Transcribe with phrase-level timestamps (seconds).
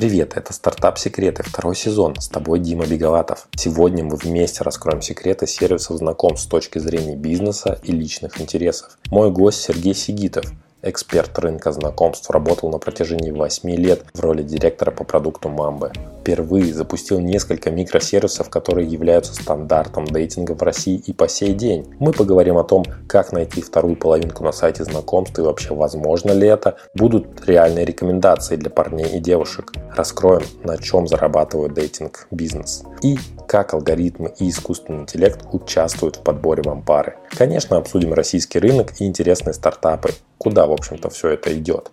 [0.00, 2.18] Привет, это «Стартап Секреты», второй сезон.
[2.18, 3.48] С тобой Дима Беговатов.
[3.54, 8.96] Сегодня мы вместе раскроем секреты сервисов знакомств с точки зрения бизнеса и личных интересов.
[9.10, 10.46] Мой гость Сергей Сигитов,
[10.80, 15.92] эксперт рынка знакомств, работал на протяжении 8 лет в роли директора по продукту Мамбы.
[16.30, 21.92] Впервые запустил несколько микросервисов, которые являются стандартом дейтинга в России и по сей день.
[21.98, 26.46] Мы поговорим о том, как найти вторую половинку на сайте знакомств и вообще возможно ли
[26.46, 29.72] это, будут реальные рекомендации для парней и девушек.
[29.96, 32.84] Раскроем, на чем зарабатывает дейтинг бизнес.
[33.02, 33.18] И
[33.48, 37.16] как алгоритмы и искусственный интеллект участвуют в подборе вам пары.
[37.36, 41.90] Конечно, обсудим российский рынок и интересные стартапы, куда, в общем-то, все это идет.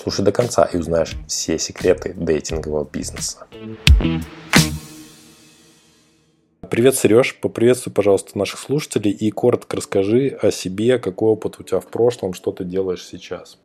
[0.00, 3.38] Слушай до конца и узнаешь все секреты дейтингового бизнеса.
[6.70, 7.36] Привет, Сереж.
[7.40, 12.32] Поприветствуй, пожалуйста, наших слушателей и коротко расскажи о себе, какой опыт у тебя в прошлом,
[12.32, 13.58] что ты делаешь сейчас.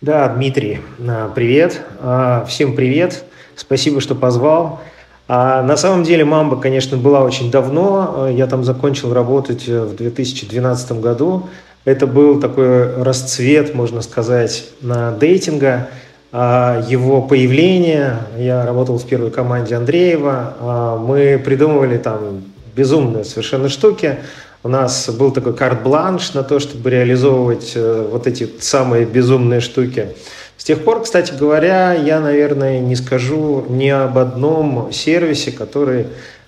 [0.00, 1.82] Да, Дмитрий, а, привет.
[2.00, 3.24] А, всем привет.
[3.54, 4.80] Спасибо, что позвал.
[5.28, 8.28] А на самом деле Мамба, конечно, была очень давно.
[8.30, 11.48] Я там закончил работать в 2012 году.
[11.84, 15.88] Это был такой расцвет, можно сказать, на дейтинга,
[16.32, 18.16] а, его появление.
[18.38, 20.54] Я работал в первой команде Андреева.
[20.60, 22.42] А, мы придумывали там
[22.74, 24.16] безумные совершенно штуки.
[24.62, 30.08] У нас был такой карт-бланш на то, чтобы реализовывать э, вот эти самые безумные штуки.
[30.56, 36.06] С тех пор, кстати говоря, я, наверное, не скажу ни об одном сервисе, который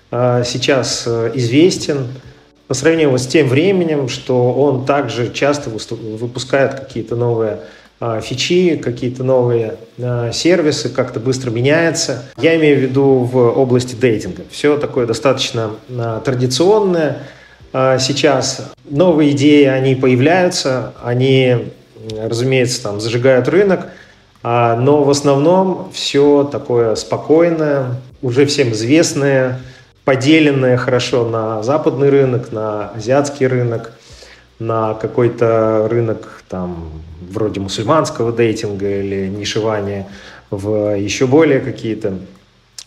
[0.09, 2.07] а, сейчас э, известен,
[2.67, 7.59] по сравнению вот с тем временем, что он также часто выпускает какие-то новые
[7.99, 12.25] а, фичи, какие-то новые а, сервисы, как-то быстро меняется.
[12.37, 14.43] Я имею в виду в области дейтинга.
[14.51, 17.19] Все такое достаточно а, традиционное
[17.99, 18.71] сейчас.
[18.89, 21.67] Новые идеи, они появляются, они,
[22.17, 23.87] разумеется, там зажигают рынок,
[24.41, 29.59] но в основном все такое спокойное, уже всем известное,
[30.07, 33.91] поделенные хорошо на западный рынок, на азиатский рынок,
[34.57, 36.91] на какой-то рынок там
[37.29, 40.07] вроде мусульманского дейтинга или нишевания
[40.49, 42.19] в еще более какие-то.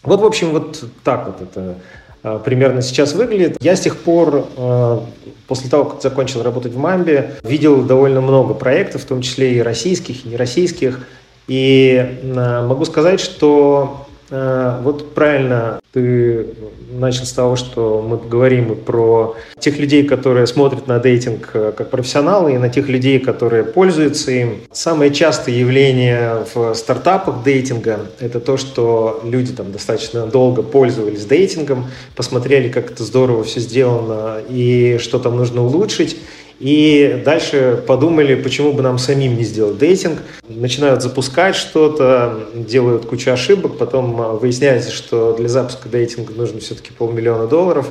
[0.03, 1.75] Вот, в общем, вот так вот это
[2.23, 3.59] а, примерно сейчас выглядит.
[3.61, 5.05] Я с тех пор, а,
[5.47, 9.61] после того, как закончил работать в Мамбе, видел довольно много проектов, в том числе и
[9.61, 11.07] российских, и нероссийских.
[11.49, 16.47] И а, могу сказать, что вот правильно ты
[16.93, 21.91] начал с того, что мы говорим про тех людей, которые смотрят на дейтинг э, как
[21.91, 24.61] профессионалы, и на тех людей, которые пользуются им.
[24.73, 31.87] Самое частое явление в стартапах дейтинга– это то, что люди там достаточно долго пользовались дейтингом,
[32.15, 36.17] посмотрели, как это здорово все сделано и что там нужно улучшить,
[36.61, 40.19] и дальше подумали, почему бы нам самим не сделать дейтинг.
[40.47, 46.93] Начинают запускать что-то, делают кучу ошибок, потом а, выясняется, что для запуска дейтинга нужно все-таки
[46.93, 47.89] полмиллиона долларов.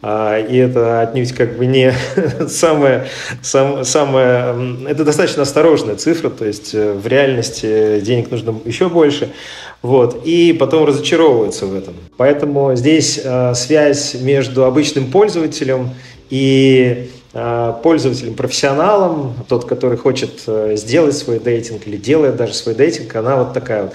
[0.00, 1.92] А, и это отнюдь как бы не
[2.48, 3.06] самое,
[3.42, 4.56] сам, самое...
[4.88, 9.28] Это достаточно осторожная цифра, то есть э, в реальности денег нужно еще больше.
[9.82, 11.92] Вот, и потом разочаровываются в этом.
[12.16, 15.90] Поэтому здесь э, связь между обычным пользователем
[16.30, 22.74] и Э, пользователем, профессионалом, тот, который хочет э, сделать свой дейтинг или делает даже свой
[22.74, 23.92] дейтинг, она вот такая вот.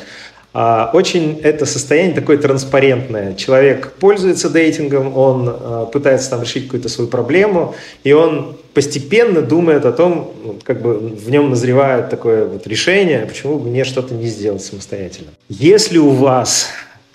[0.54, 3.34] А, очень это состояние такое транспарентное.
[3.34, 7.76] Человек пользуется дейтингом, он э, пытается там решить какую-то свою проблему,
[8.06, 13.26] и он постепенно думает о том, ну, как бы в нем назревает такое вот решение,
[13.26, 15.32] почему бы мне что-то не сделать самостоятельно.
[15.50, 16.70] Если у вас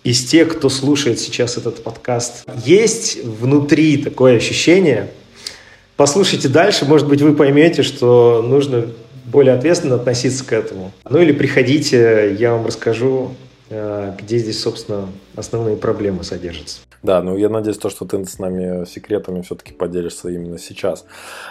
[0.05, 5.09] из тех, кто слушает сейчас этот подкаст, есть внутри такое ощущение–
[6.01, 8.87] Послушайте дальше, может быть, вы поймете, что нужно
[9.27, 10.93] более ответственно относиться к этому.
[11.07, 13.33] Ну или приходите, я вам расскажу,
[13.69, 16.79] э, где здесь, собственно, основные проблемы содержатся.
[17.03, 21.05] Да, ну я надеюсь, то, что ты с нами секретами все-таки поделишься именно сейчас.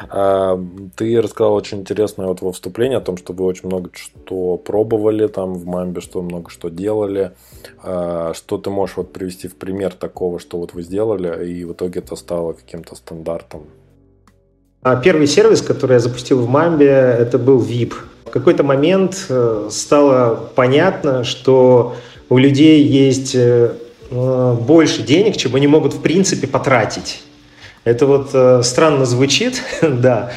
[0.09, 0.59] А,
[0.95, 5.27] ты рассказал очень интересное вот во вступлении о том, что вы очень много что пробовали
[5.27, 7.33] там в Мамбе, что много что делали.
[7.83, 11.73] А, что ты можешь вот привести в пример такого, что вот вы сделали, и в
[11.73, 13.67] итоге это стало каким-то стандартом
[14.95, 17.93] первый сервис, который я запустил в Мамбе, это был VIP.
[18.25, 21.95] В какой-то момент э, стало понятно, что
[22.29, 23.71] у людей есть э,
[24.11, 27.23] больше денег, чем они могут в принципе потратить.
[27.85, 30.31] Это вот э, странно звучит, да.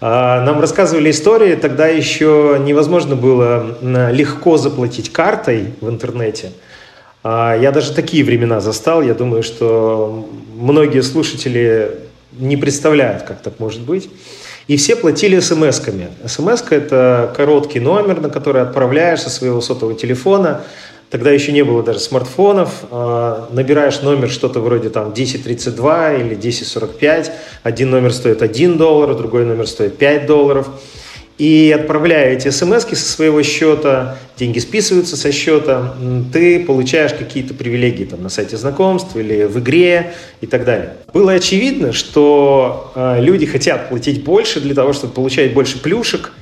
[0.00, 3.78] А, нам рассказывали истории, тогда еще невозможно было
[4.10, 6.52] легко заплатить картой в интернете.
[7.22, 9.02] А, я даже такие времена застал.
[9.02, 14.08] Я думаю, что многие слушатели не представляют, как так может быть.
[14.66, 16.08] И все платили смс-ками.
[16.26, 20.62] смс– это короткий номер, на который отправляешь со своего сотового телефона
[21.10, 22.84] Тогда еще не было даже смартфонов.
[22.90, 27.32] А, набираешь номер что-то вроде там 1032 или 1045.
[27.62, 30.68] Один номер стоит 1 доллар, другой номер стоит 5 долларов.
[31.38, 35.94] И отправляя эти смс со своего счета, деньги списываются со счета,
[36.32, 40.94] ты получаешь какие-то привилегии там, на сайте знакомств или в игре и так далее.
[41.12, 46.32] Было очевидно, что э, люди хотят платить больше для того, чтобы получать больше плюшек,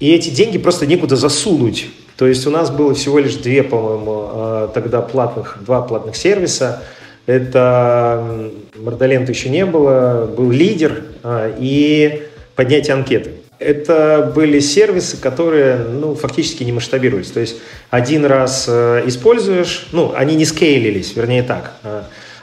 [0.00, 1.86] и эти деньги просто некуда засунуть
[2.22, 6.82] то есть у нас было всего лишь две, по-моему, а, тогда платных, два платных сервиса.
[7.26, 12.22] Это Мордолента еще не было, был лидер а, и
[12.54, 13.32] поднятие анкеты.
[13.62, 17.30] Это были сервисы, которые ну, фактически не масштабировались.
[17.30, 17.56] То есть
[17.90, 21.74] один раз а, используешь, ну, они не скейлились, вернее так.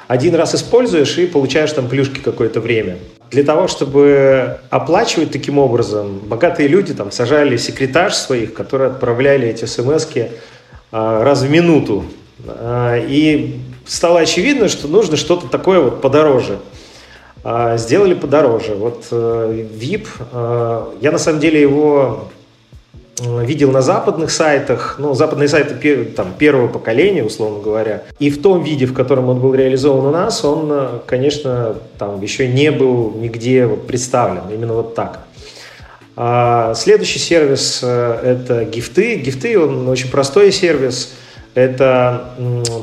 [0.07, 2.98] Один раз используешь и получаешь там плюшки какое-то время.
[3.30, 9.66] Для того, чтобы оплачивать таким образом, богатые люди там сажали секретарь своих, которые отправляли эти
[9.66, 10.07] смс
[10.92, 12.06] а, раз в минуту.
[12.48, 16.60] И стало очевидно, что нужно что-то такое вот подороже.
[17.44, 18.75] А, сделали подороже.
[18.75, 22.30] Вот VIP, э, я на самом деле его
[23.21, 28.03] Э, видел на западных сайтах, ну, западные сайты там, первого поколения, условно говоря.
[28.19, 32.21] И в том виде, в котором он был реализован у нас, он, э, конечно, там
[32.21, 35.21] еще не был нигде представлен, именно вот так.
[36.15, 39.15] А следующий сервис э,– это гифты.
[39.15, 41.13] Гифты, он очень простой сервис.
[41.56, 42.30] Это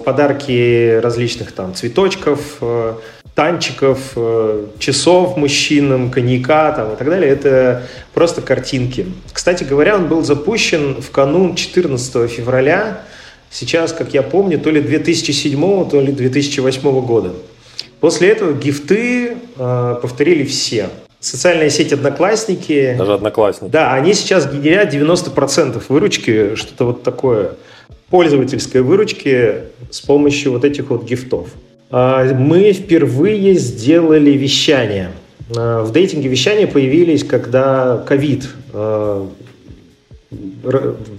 [0.05, 2.61] подарки различных там цветочков,
[3.37, 7.31] танчиков, э, часов мужчинам, коньяка там, и так далее.
[7.31, 7.83] Это
[8.15, 9.07] просто картинки.
[9.31, 13.03] Кстати говоря, он был запущен в канун 14 февраля,
[13.51, 17.35] сейчас, как я помню, то ли 2007, то ли 2008 года.
[18.01, 20.89] После этого гифты э, повторили все.
[21.21, 22.95] Социальная сеть Одноклассники.
[22.97, 23.71] Даже Одноклассники.
[23.71, 27.53] Да, они сейчас генерят 90% выручки, что-то вот такое
[28.09, 29.57] пользовательской выручки
[29.91, 31.49] с помощью вот этих вот гифтов.
[31.99, 35.13] А, мы впервые сделали вещание.
[35.57, 39.27] А, в дейтинге вещания появились, когда ковид а,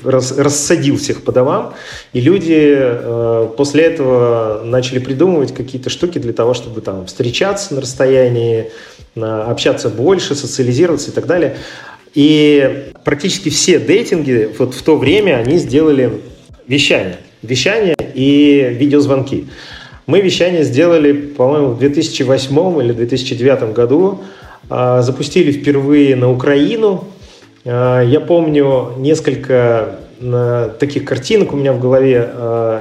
[0.04, 1.74] рассадил всех по домам,
[2.14, 2.78] и люди
[3.56, 8.70] после этого начали придумывать какие-то штуки для того, чтобы там встречаться на расстоянии,
[9.16, 11.56] общаться больше, социализироваться и так далее.
[12.14, 16.22] И практически все дейтинги вот в то время они сделали
[16.68, 17.18] вещание.
[17.42, 19.48] Вещание и видеозвонки.
[20.08, 24.22] Мы вещание сделали, по-моему, в 2008 или 2009 году.
[24.70, 27.04] А, запустили впервые на Украину.
[27.66, 32.20] А, я помню несколько а, таких картинок у меня в голове.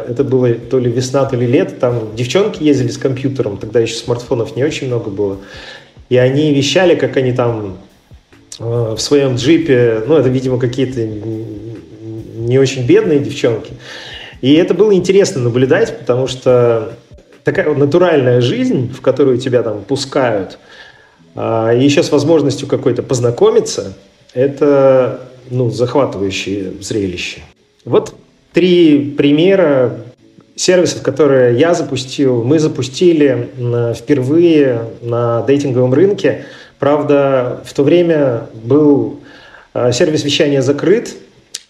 [0.08, 1.74] Это было то ли весна, то ли лето.
[1.74, 5.38] Там девчонки ездили с компьютером, тогда еще смартфонов не очень много было.
[6.08, 7.78] И они вещали, как они там
[8.60, 13.72] в своем джипе, ну, это, видимо, какие-то не очень бедные девчонки.
[14.42, 16.96] И это было интересно наблюдать, потому что
[17.46, 20.58] такая вот натуральная жизнь, в которую тебя там пускают,
[21.36, 23.96] а, и еще с возможностью какой-то познакомиться,
[24.34, 27.38] это ну, захватывающее зрелище.
[27.84, 28.14] Вот
[28.52, 29.96] три примера
[30.56, 33.48] сервисов, которые я запустил, мы запустили
[33.94, 36.46] впервые на дейтинговом рынке.
[36.80, 39.20] Правда, в то время был
[39.72, 41.14] а, сервис вещания закрыт,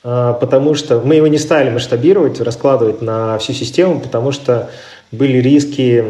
[0.03, 4.71] а, потому что мы его не стали масштабировать, раскладывать на всю систему, потому что
[5.13, 6.05] были риски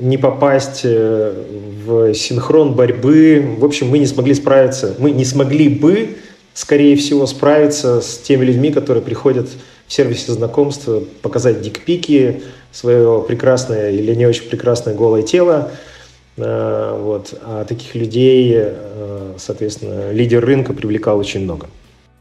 [0.00, 1.44] не попасть э,
[1.84, 3.56] в синхрон борьбы.
[3.58, 6.16] В общем, мы не смогли справиться, мы не смогли бы,
[6.54, 9.48] скорее всего, справиться с теми людьми, которые приходят
[9.86, 12.42] в сервисе знакомства, показать дикпики,
[12.72, 15.70] свое прекрасное или не очень прекрасное голое тело.
[16.36, 17.34] Э, вот.
[17.42, 21.68] А таких людей, э, соответственно, лидер рынка привлекал очень много.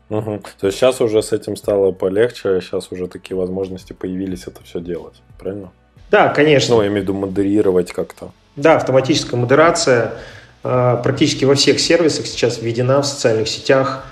[0.10, 0.42] Угу.
[0.60, 4.80] То есть сейчас уже с этим стало полегче, сейчас уже такие возможности появились это все
[4.80, 5.72] делать, правильно?
[6.12, 6.76] Да, конечно.
[6.76, 8.32] Ну, я имею в виду модерировать как-то.
[8.56, 10.14] Да, автоматическая модерация
[10.64, 14.06] э, практически во всех сервисах сейчас введена в социальных сетях.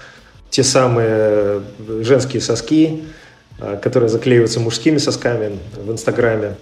[0.49, 1.61] Те самые
[2.01, 3.03] женские соски,
[3.59, 6.55] э, которые заклеиваются мужскими сосками в Инстаграме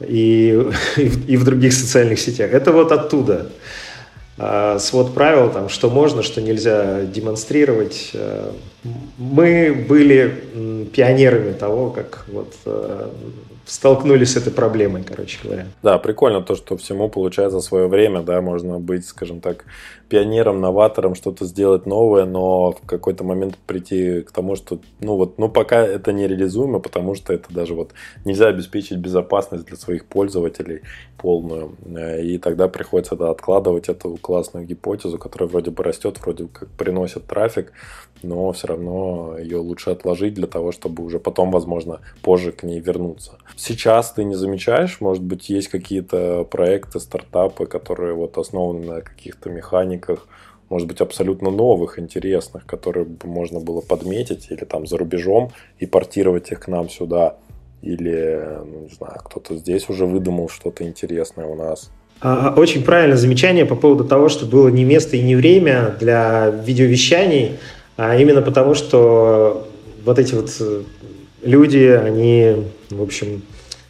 [0.00, 2.52] и, и, в, других социальных сетях.
[2.52, 3.46] Это вот оттуда.
[4.36, 8.12] Э, свод правил, там, что можно, что нельзя демонстрировать.
[9.16, 12.54] Мы были пионерами того, как вот
[13.68, 15.66] столкнулись с этой проблемой, короче говоря.
[15.82, 19.64] Да, прикольно то, что всему получается свое время, да, можно быть, скажем так,
[20.08, 25.38] пионером, новатором, что-то сделать новое, но в какой-то момент прийти к тому, что, ну вот,
[25.38, 27.92] ну пока это нереализуемо, потому что это даже вот
[28.24, 30.80] нельзя обеспечить безопасность для своих пользователей
[31.18, 36.46] полную, э, и тогда приходится да, откладывать эту классную гипотезу, которая вроде бы растет, вроде
[36.46, 37.72] как приносит трафик,
[38.22, 42.62] но все равно но ее лучше отложить для того, чтобы уже потом, возможно, позже к
[42.62, 43.38] ней вернуться.
[43.60, 49.50] Сейчас ты не замечаешь, может быть, есть какие-то проекты, стартапы, которые вот основаны на каких-то
[49.50, 50.28] механиках,
[50.68, 55.50] может быть, абсолютно новых, интересных, которые можно было подметить или там за рубежом
[55.80, 57.34] и портировать их к нам сюда.
[57.82, 61.90] Или, ну, не знаю, кто-то здесь уже выдумал что-то интересное у нас.
[62.20, 65.96] А, а, очень правильное замечание по поводу того, что было не место и не время
[65.98, 67.58] для видеовещаний,
[67.96, 69.68] а именно потому, что
[70.04, 70.82] вот эти вот э,
[71.42, 73.42] люди, они, в общем,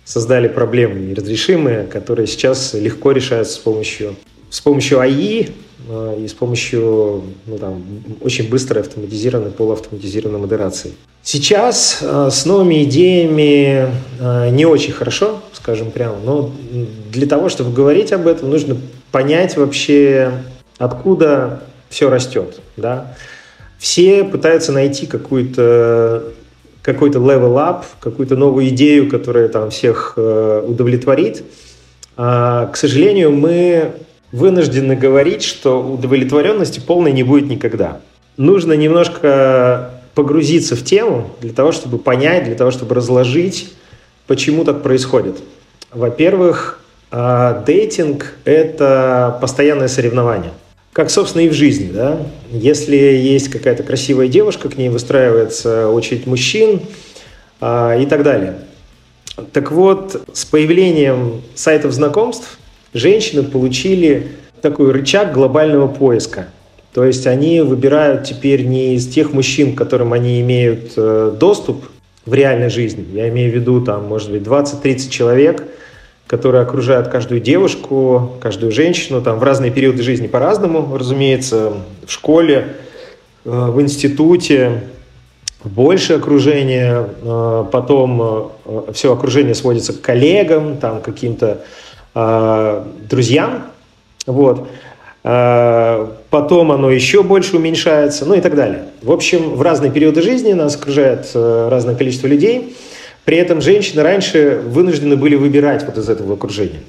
[0.04, 4.16] создали проблемы неразрешимые, которые сейчас легко решаются с помощью,
[4.48, 5.48] с помощью АИ
[5.88, 7.84] э, и с помощью ну, там,
[8.22, 10.92] очень быстрой автоматизированной, полуавтоматизированной модерации.
[11.22, 16.50] Сейчас э, с новыми идеями э, не очень хорошо, скажем прямо, но
[17.12, 18.78] для того, чтобы говорить об этом, нужно
[19.12, 20.32] понять вообще,
[20.78, 22.60] откуда все растет.
[22.78, 23.14] Да?
[23.78, 26.32] Все пытаются найти какую-то
[26.88, 31.44] какой-то level up, какую-то новую идею, которая там всех э, удовлетворит.
[32.16, 33.92] А, к сожалению, мы
[34.32, 38.00] вынуждены говорить, что удовлетворенности полной не будет никогда.
[38.38, 43.70] Нужно немножко погрузиться в тему для того, чтобы понять, для того, чтобы разложить,
[44.26, 45.36] почему так происходит.
[45.92, 46.80] Во-первых,
[47.10, 50.52] а, дейтинг– это постоянное соревнование.
[50.98, 51.92] Как, собственно, и в жизни.
[51.92, 52.18] Да?
[52.50, 56.80] Если есть какая-то красивая девушка, к ней выстраивается очередь мужчин
[57.60, 58.58] а, и так далее.
[59.52, 62.58] Так вот, с появлением сайтов знакомств
[62.94, 66.48] женщины получили такой рычаг глобального поиска–
[66.92, 71.84] то есть они выбирают теперь не из тех мужчин, к которым они имеют э, доступ
[72.26, 73.06] в реальной жизни.
[73.12, 75.62] Я имею в виду, там, может быть, 20-30 человек,
[76.28, 81.72] которые окружают каждую девушку, каждую женщину, там, в разные периоды жизни по-разному, разумеется,
[82.06, 82.76] в школе,
[83.44, 84.84] э, в институте,
[85.64, 88.52] больше окружения, э, потом
[88.92, 91.62] все окружение сводится к коллегам, там, каким-то
[93.08, 93.64] друзьям,
[94.26, 94.66] вот.
[96.30, 98.84] Потом оно еще больше уменьшается, ну и так далее.
[99.02, 102.76] В общем, в разные периоды жизни нас окружает э, разное количество людей.
[103.28, 106.80] При этом женщины раньше вынуждены были выбирать вот из этого окружения.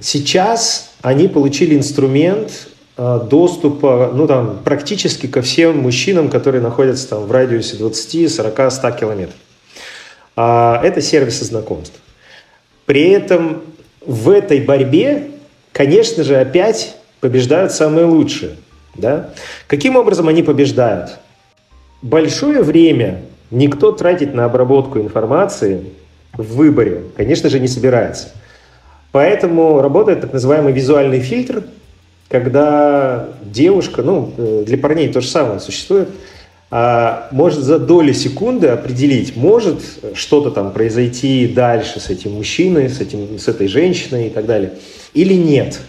[0.00, 7.26] Сейчас они получили инструмент э, доступа ну, там, практически ко всем мужчинам, которые находятся там,
[7.26, 9.36] в радиусе 20, 40, 100 километров.
[10.34, 12.00] А, это сервисы знакомств.
[12.86, 13.60] При этом
[14.00, 15.32] в этой борьбе,
[15.72, 18.52] конечно же, опять побеждают самые лучшие.
[18.94, 19.28] Да?
[19.66, 21.18] Каким образом они побеждают?
[22.00, 25.84] Большое время никто тратить на обработку информации
[26.32, 28.28] в выборе, конечно же, не собирается.
[29.12, 31.64] Поэтому работает так называемый визуальный фильтр,
[32.28, 36.08] когда девушка, ну, э, для парней то же самое существует,
[36.72, 39.80] а, может за доли секунды определить, может
[40.14, 44.74] что-то там произойти дальше с этим мужчиной, с, этим, с этой женщиной и так далее,
[45.12, 45.80] или нет.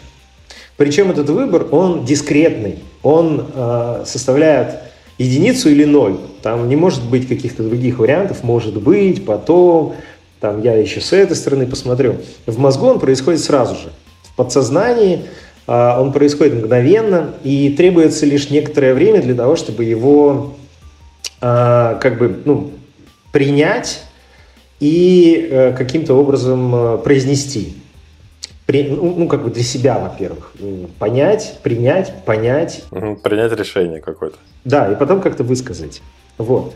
[0.77, 4.79] Причем этот выбор, он дискретный, он э, составляет
[5.21, 6.17] единицу или ноль.
[6.41, 9.95] Там не может быть каких-то других вариантов, может быть, потом,
[10.39, 12.17] там я еще с этой стороны посмотрю.
[12.45, 13.91] В мозгу он происходит сразу же.
[14.23, 15.25] В подсознании
[15.67, 20.55] э, он происходит мгновенно, и требуется лишь некоторое время для того, чтобы его
[21.41, 22.71] э, как бы, ну,
[23.31, 24.03] принять
[24.79, 27.75] и э, каким-то образом э, произнести
[28.79, 30.53] ну, ну, как бы для себя, во-первых,
[30.99, 32.83] понять, принять, понять.
[32.89, 34.37] принять решение какое-то.
[34.63, 36.01] Да, и потом как-то высказать.
[36.37, 36.73] Вот.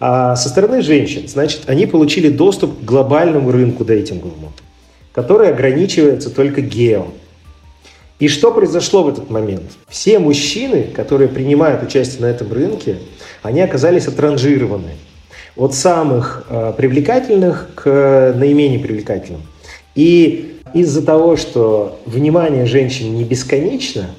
[0.00, 4.52] А со стороны женщин, значит, они получили доступ к глобальному рынку дейтинговому,
[5.12, 7.06] который ограничивается только гео.
[8.18, 9.72] И что произошло в этот момент?
[9.88, 12.98] Все мужчины, которые принимают участие на этом рынке,
[13.42, 14.92] они оказались отранжированы
[15.56, 19.42] от самых э, привлекательных к наименее привлекательным.
[19.94, 24.10] И из-за того, что внимание женщин не бесконечно,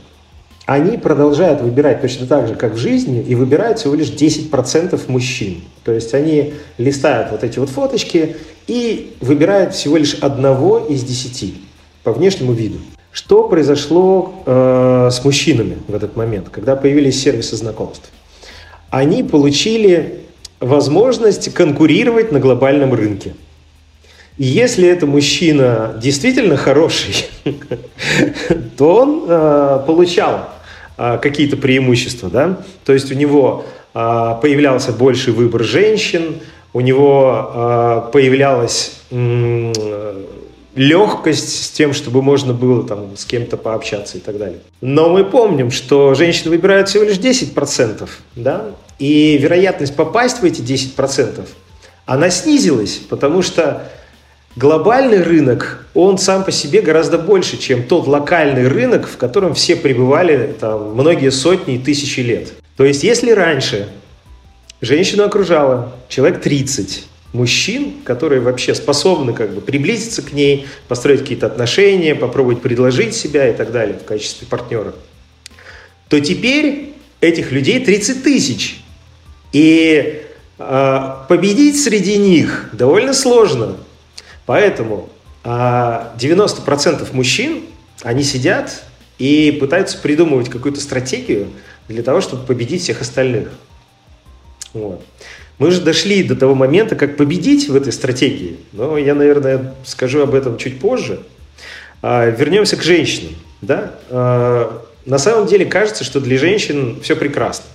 [0.66, 5.62] они продолжают выбирать точно так же, как в жизни, и выбирают всего лишь 10% мужчин.
[5.84, 11.56] То есть они листают вот эти вот фоточки и выбирают всего лишь одного из десяти
[12.04, 12.80] по внешнему виду.
[13.12, 18.10] Что произошло э, с мужчинами в этот момент, когда появились сервисы знакомств?
[18.90, 20.22] Они получили
[20.60, 23.36] возможность конкурировать на глобальном рынке–
[24.38, 27.28] и если это мужчина действительно хороший,
[28.78, 30.50] то он э, получал
[30.98, 32.58] э, какие-то преимущества, да?
[32.84, 36.40] То есть у него э, появлялся больший выбор женщин,
[36.74, 39.00] у него появлялась
[40.76, 44.60] легкость с тем, чтобы можно было там с кем-то пообщаться и так далее.
[44.82, 48.66] Но мы помним, что женщины выбирают всего лишь 10%, да,
[49.00, 51.48] и вероятность попасть в эти 10%,
[52.06, 53.90] она снизилась, потому что
[54.56, 59.76] глобальный рынок, он сам по себе гораздо больше, чем тот локальный рынок, в котором все
[59.76, 62.54] пребывали там, многие сотни и тысячи лет.
[62.78, 63.88] То есть, если раньше
[64.82, 71.48] женщину окружало человек 30, мужчин, которые вообще способны как бы приблизиться к ней, построить какие-то
[71.48, 74.96] отношения, попробовать предложить себя и так далее в качестве партнера,
[76.08, 78.82] то теперь этих людей 30 тысяч.
[79.52, 80.22] И
[80.58, 83.78] э, победить среди них довольно сложно.
[84.46, 85.10] Поэтому
[85.44, 87.64] э, а, 90% мужчин,
[88.04, 88.84] они сидят
[89.18, 91.48] и пытаются придумывать какую-то стратегию
[91.88, 93.50] для того, чтобы победить всех остальных.
[94.74, 95.04] Вот.
[95.58, 100.22] Мы уже дошли до того момента, как победить в этой стратегии, но я, наверное, скажу
[100.22, 101.22] об этом чуть позже.
[102.02, 103.36] А, вернемся к женщинам.
[103.62, 103.92] Да?
[104.10, 107.66] А, на самом деле кажется, что для женщин все прекрасно.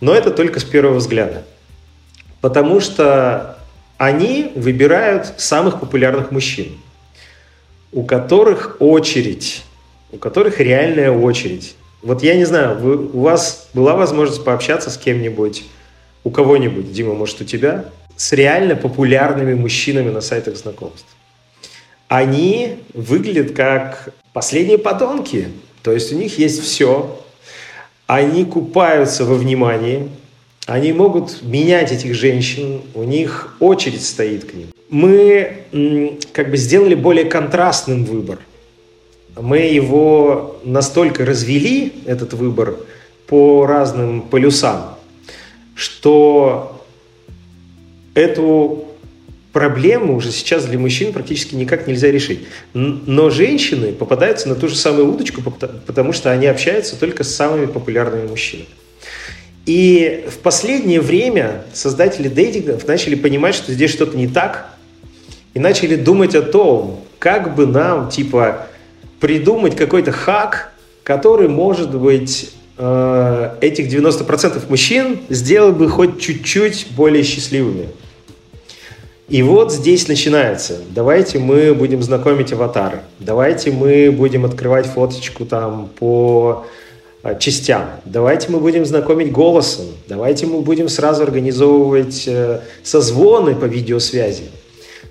[0.00, 1.44] Но это только с первого взгляда.
[2.40, 3.55] Потому что
[3.98, 6.78] они выбирают самых популярных мужчин,
[7.92, 9.64] у которых очередь,
[10.12, 11.76] у которых реальная очередь.
[12.02, 15.64] Вот я не знаю, вы, у вас была возможность пообщаться с кем-нибудь
[16.26, 17.84] у кого-нибудь, Дима, может, у тебя,
[18.16, 21.06] с реально популярными мужчинами на сайтах знакомств.
[22.08, 25.46] Они выглядят как последние подонки.
[25.84, 27.22] То есть у них есть все.
[28.08, 30.08] Они купаются во внимании.
[30.66, 32.82] Они могут менять этих женщин.
[32.94, 34.66] У них очередь стоит к ним.
[34.90, 35.62] Мы
[36.32, 38.40] как бы сделали более контрастным выбор.
[39.40, 42.76] Мы его настолько развели, этот выбор,
[43.26, 44.96] по разным полюсам,
[45.74, 46.82] что
[48.14, 48.86] эту
[49.52, 52.46] проблему уже сейчас для мужчин практически никак нельзя решить.
[52.72, 55.42] Но женщины попадаются на ту же самую удочку,
[55.86, 58.68] потому что они общаются только с самыми популярными мужчинами.
[59.66, 64.70] И в последнее время создатели дейтингов начали понимать, что здесь что-то не так,
[65.54, 68.66] и начали думать о том, как бы нам, типа,
[69.20, 77.22] придумать какой-то хак, который, может быть, Э, этих 90% мужчин сделал бы хоть чуть-чуть более
[77.22, 77.88] счастливыми.
[79.28, 80.78] И вот здесь начинается.
[80.90, 83.00] Давайте мы будем знакомить аватары.
[83.18, 86.66] Давайте мы будем открывать фоточку там по
[87.38, 87.90] частям.
[88.04, 89.86] Давайте мы будем знакомить голосом.
[90.08, 94.44] Давайте мы будем сразу организовывать э, созвоны по видеосвязи.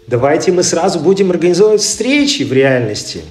[0.08, 3.22] Давайте мы сразу будем организовывать встречи в реальности.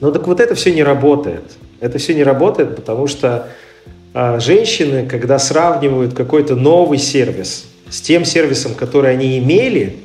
[0.00, 1.42] Но так вот это все не работает.
[1.80, 3.48] Это все не работает, потому что
[4.12, 9.96] а, женщины, когда сравнивают какой-то новый сервис с тем сервисом, который они имели,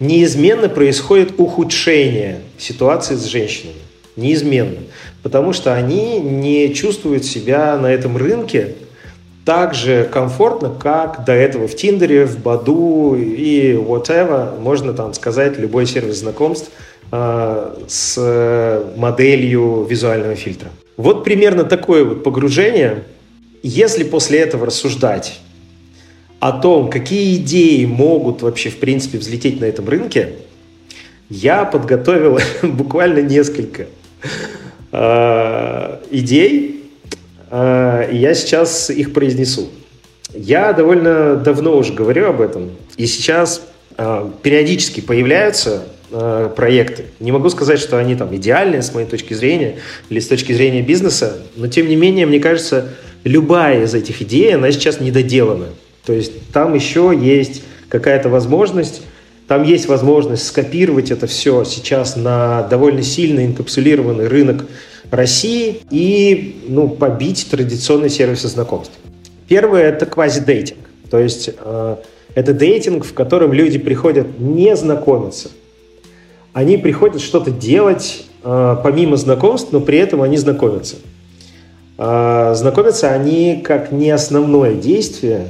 [0.00, 3.76] неизменно происходит ухудшение ситуации с женщинами.
[4.16, 4.78] Неизменно.
[5.22, 8.74] Потому что они не чувствуют себя на этом рынке
[9.44, 15.58] так же комфортно, как до этого в Тиндере, в Баду и whatever, можно там сказать,
[15.58, 16.70] любой сервис знакомств
[17.10, 20.70] э, с моделью визуального фильтра.
[20.96, 23.04] Вот примерно такое вот погружение.
[23.62, 25.40] Если после этого рассуждать
[26.38, 30.34] о том, какие идеи могут вообще в принципе взлететь на этом рынке,
[31.30, 33.86] я подготовил буквально несколько
[34.92, 36.84] э, идей,
[37.50, 39.68] э, и я сейчас их произнесу.
[40.34, 43.62] Я довольно давно уже говорю об этом, и сейчас
[43.96, 45.84] э, периодически появляются
[46.56, 47.04] проекты.
[47.20, 49.78] Не могу сказать, что они там идеальные с моей точки зрения
[50.10, 52.90] или с точки зрения бизнеса, но тем не менее, мне кажется,
[53.24, 55.68] любая из этих идей, она сейчас недоделана.
[56.04, 59.01] То есть там еще есть какая-то возможность,
[59.48, 64.66] там есть возможность скопировать это все сейчас на довольно сильно инкапсулированный рынок
[65.10, 68.94] России и ну, побить традиционные сервисы знакомств.
[69.48, 70.78] Первое– это квазидейтинг.
[71.10, 71.96] То есть э,
[72.34, 75.50] это дейтинг, в котором люди приходят не знакомиться–
[76.52, 80.96] они приходят что-то делать э, помимо знакомств, но при этом они знакомятся.
[81.96, 85.48] Э, знакомятся они как не основное действие,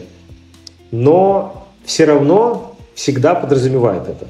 [0.92, 4.26] но все равно всегда подразумевает это.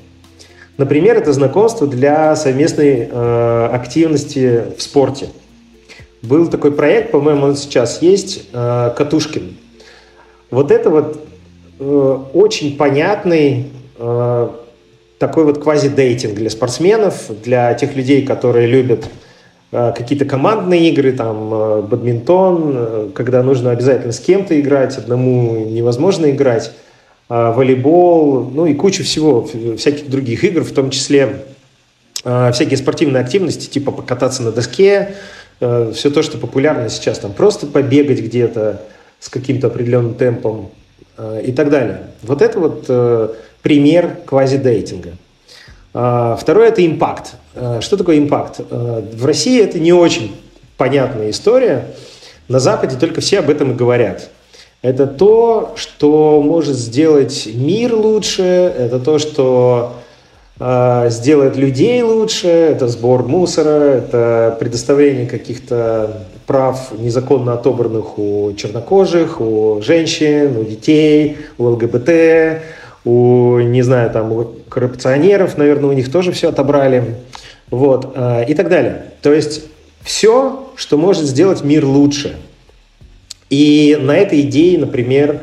[0.79, 5.29] Например, это знакомство для совместной э, активности в спорте.
[6.22, 9.57] Был такой проект, по-моему, он сейчас есть, э, Катушкин.
[10.51, 11.27] Вот это вот
[11.79, 13.66] э, очень понятный
[13.98, 14.48] э,
[15.18, 19.09] такой вот квази-дейтинг для спортсменов, для тех людей, которые любят
[19.72, 25.64] э, какие-то командные игры, там, э, бадминтон, э, когда нужно обязательно с кем-то играть, одному
[25.64, 26.72] невозможно играть,
[27.28, 31.44] волейбол, ну и куча всего, всяких других игр, в том числе
[32.24, 35.14] э, всякие спортивные активности, типа покататься на доске,
[35.61, 38.82] э, все то, что популярно сейчас, там просто побегать где-то
[39.18, 40.70] с каким-то определенным темпом
[41.16, 42.08] э, и так далее.
[42.22, 43.28] Вот это вот э,
[43.62, 45.12] пример квазидейтинга.
[45.94, 47.35] Э, второе– это импакт.
[47.54, 48.61] Э, что такое импакт?
[48.61, 50.35] Э, в России это не очень
[50.76, 51.87] понятная история.
[52.48, 54.30] На Западе только все об этом и говорят.
[54.83, 59.92] Это то, что может сделать мир лучше, это то, что
[60.59, 69.40] э, сделает людей лучше, это сбор мусора, это предоставление каких-то прав незаконно отобранных у чернокожих,
[69.40, 72.62] у женщин, у детей, у ЛГБТ,
[73.05, 77.18] у, не знаю, там, у коррупционеров, наверное, у них тоже все отобрали,
[77.71, 79.12] вот, э, и так далее.
[79.23, 79.62] То есть
[80.01, 82.37] все, что может сделать мир лучше–
[83.52, 85.42] и на этой идее, например,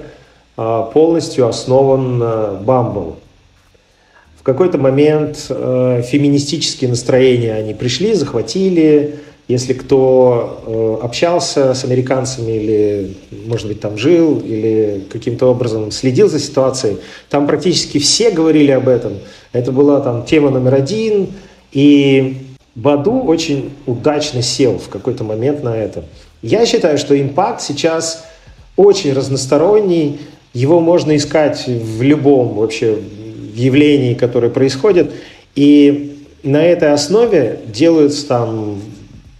[0.58, 3.18] а, полностью основан а, Bumble.
[4.40, 9.20] В какой-то момент а, феминистические настроения они пришли, захватили.
[9.48, 13.14] Если кто общался с американцами или,
[13.46, 16.98] может быть, там жил, или каким-то образом следил за ситуацией,
[17.30, 19.14] там практически все говорили об этом.
[19.54, 21.30] Это была там тема номер один,
[21.72, 22.38] и
[22.74, 26.06] Баду очень удачно сел в какой-то момент на это.
[26.42, 28.26] Я считаю, что impact сейчас
[28.76, 30.20] очень разносторонний,
[30.54, 32.98] его можно искать в любом вообще
[33.54, 35.12] явлении, которое происходит,
[35.56, 38.82] и на этой основе делаются там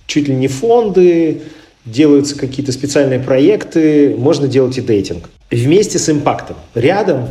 [0.08, 1.42] чуть ли не фонды,
[1.86, 5.30] делаются какие-то специальные проекты, можно делать и дейтинг.
[5.50, 6.58] Вместе с импактом.
[6.76, 7.30] Рядом,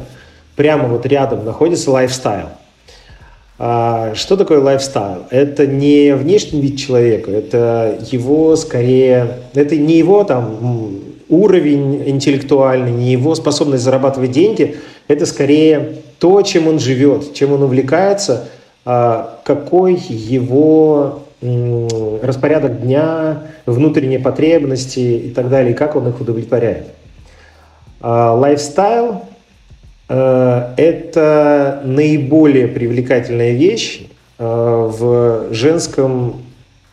[0.57, 2.49] прямо вот рядом находится лайфстайл.
[3.59, 5.25] А, что такое лайфстайл?
[5.31, 13.11] Это не внешний вид человека, это его скорее, это не его там уровень интеллектуальный, не
[13.11, 14.77] его способность зарабатывать деньги,
[15.09, 18.49] это скорее то, чем он живет, чем он увлекается,
[18.85, 26.87] а, какой его распорядок дня, внутренние потребности и так далее, и как он их удовлетворяет.
[28.01, 29.23] А, лайфстайл
[30.15, 34.03] это наиболее привлекательная вещь
[34.39, 36.43] э, в женском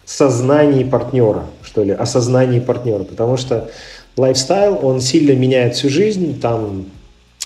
[0.05, 3.69] сознании партнера, что ли, осознании партнера, потому что
[4.17, 6.85] лайфстайл, он сильно меняет всю жизнь, там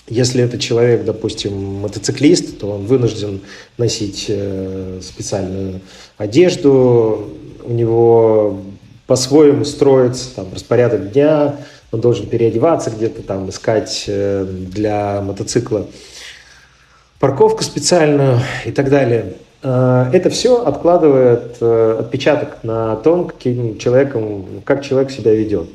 [0.08, 3.42] если это человек, допустим, мотоциклист, то он вынужден
[3.78, 5.80] носить э, специальную
[6.18, 7.30] одежду,
[7.62, 8.60] у него
[9.06, 11.56] по-своему строится там, распорядок дня,
[11.92, 15.86] он должен переодеваться где-то там, искать э, для мотоцикла
[17.18, 19.34] парковку специальную и так далее.
[19.62, 25.68] Э, это все откладывает э, отпечаток на том, каким человеком, как человек себя ведет.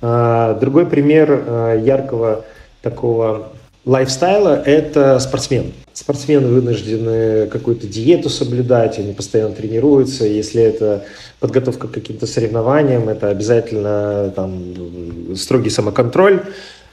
[0.00, 2.44] Другой пример яркого
[2.82, 3.48] такого
[3.86, 5.72] лайфстайла– это спортсмен.
[5.94, 10.26] Спортсмены вынуждены какую-то диету соблюдать, они постоянно тренируются.
[10.26, 11.04] Если это
[11.40, 16.42] подготовка к каким-то соревнованиям, это обязательно там, строгий самоконтроль.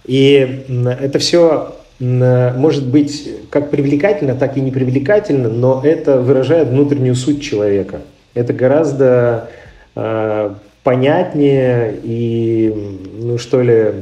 [0.05, 0.63] И
[1.01, 8.01] это все может быть как привлекательно, так и непривлекательно, но это выражает внутреннюю суть человека.
[8.33, 9.49] Это гораздо
[9.95, 10.53] э,
[10.83, 13.93] понятнее и, ну что ли,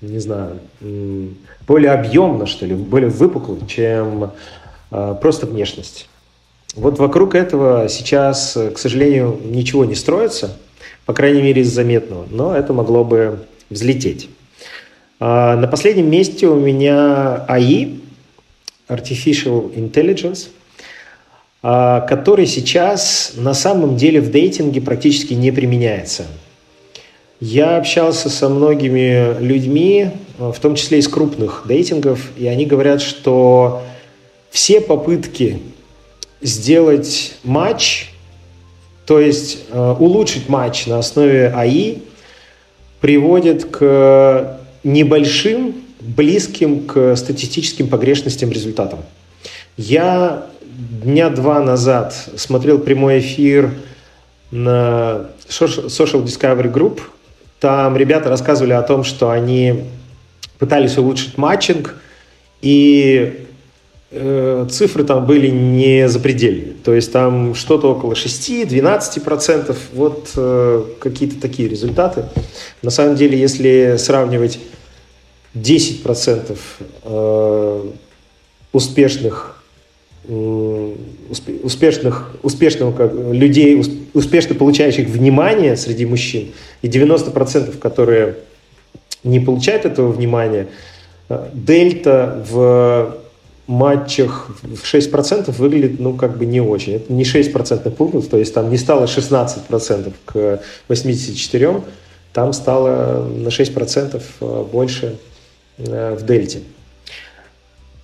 [0.00, 0.58] не знаю,
[1.72, 4.32] более объемно, что ли, более выпукло, чем
[4.90, 6.06] э, просто внешность.
[6.74, 10.58] Вот вокруг этого сейчас, к сожалению, ничего не строится,
[11.06, 14.28] по крайней мере, из заметного, но это могло бы взлететь.
[15.18, 18.00] А, на последнем месте у меня AI,
[18.88, 20.48] Artificial Intelligence,
[21.62, 26.26] а, который сейчас на самом деле в дейтинге практически не применяется.
[27.44, 33.82] Я общался со многими людьми, в том числе из крупных дейтингов, и они говорят, что
[34.52, 35.60] все попытки
[36.40, 38.12] сделать матч,
[39.06, 41.98] то есть э, улучшить матч на основе АИ,
[43.00, 49.00] приводит к небольшим, близким к статистическим погрешностям результатам.
[49.76, 50.46] Я
[51.02, 53.72] дня два назад смотрел прямой эфир
[54.52, 57.00] на Social Discovery Group.
[57.62, 59.84] Там ребята рассказывали о том, что они
[60.58, 61.94] пытались улучшить матчинг,
[62.60, 63.46] и
[64.14, 66.74] Э, цифры там были не запредельные.
[66.84, 72.26] То есть там что-то около 6-12%, вот э, какие-то такие результаты.
[72.82, 74.60] На самом деле, если сравнивать
[75.54, 76.58] 10%
[77.04, 77.84] э,
[78.72, 79.62] успешных
[81.62, 83.82] успешных, успешных как, людей,
[84.14, 86.48] успешно получающих внимание среди мужчин,
[86.82, 88.36] и 90%, которые
[89.24, 90.68] не получают этого внимания,
[91.52, 93.16] дельта в
[93.66, 96.94] матчах в 6% выглядит, ну, как бы не очень.
[96.94, 101.82] Это не 6% пунктов, то есть там не стало 16% к 84,
[102.32, 105.18] там стало на 6% э, больше
[105.78, 106.60] э, в дельте.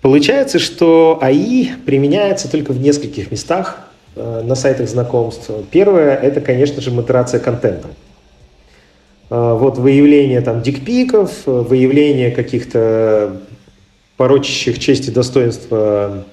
[0.00, 3.80] Получается, что АИ применяется только в нескольких местах
[4.14, 5.50] э, на сайтах знакомств.
[5.70, 7.88] Первое– это, конечно же, модерация контента.
[9.30, 13.36] Вот выявление там дикпиков, выявление каких-то
[14.16, 16.24] порочащих честь и достоинство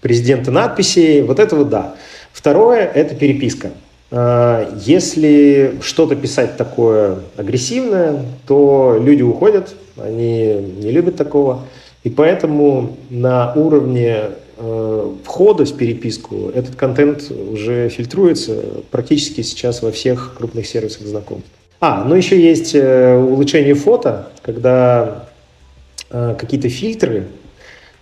[0.00, 1.94] президента надписей, вот это вот да.
[2.32, 3.72] Второе– это переписка.
[4.10, 11.66] Если что-то писать такое агрессивное, то люди уходят, они не любят такого.
[12.08, 19.92] И поэтому на уровне э, входа в переписку этот контент уже фильтруется практически сейчас во
[19.92, 21.50] всех крупных сервисах знакомств.
[21.80, 25.28] А, ну еще есть э, улучшение фото, когда
[26.10, 27.26] Э, какие-то фильтры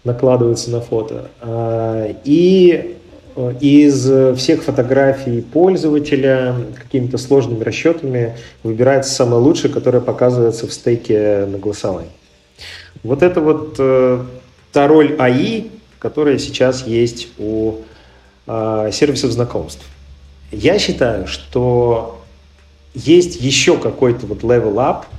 [0.05, 1.31] накладываются на фото.
[2.25, 2.97] И
[3.61, 11.59] из всех фотографий пользователя какими-то сложными расчетами выбирается самое лучшее, которое показывается в стейке на
[11.59, 12.05] голосовой.
[13.03, 13.77] Вот это вот
[14.73, 17.79] та роль АИ, которая сейчас есть у
[18.47, 19.85] сервисов знакомств.
[20.53, 22.23] Я считаю, что
[22.95, 25.05] есть еще какой-то вот level up–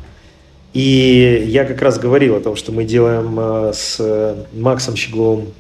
[0.78, 5.54] и я как раз говорил о том, что мы делаем э, с Максом Щегловым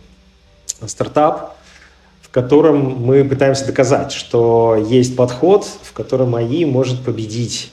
[0.86, 1.56] стартап,
[2.21, 7.71] в котором мы пытаемся доказать, что есть подход, в котором АИ может победить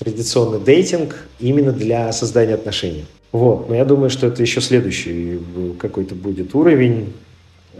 [0.00, 3.04] традиционный дейтинг именно для создания отношений.
[3.32, 3.68] Вот.
[3.68, 5.38] Но я думаю, что это еще следующий
[5.78, 7.12] какой-то будет уровень.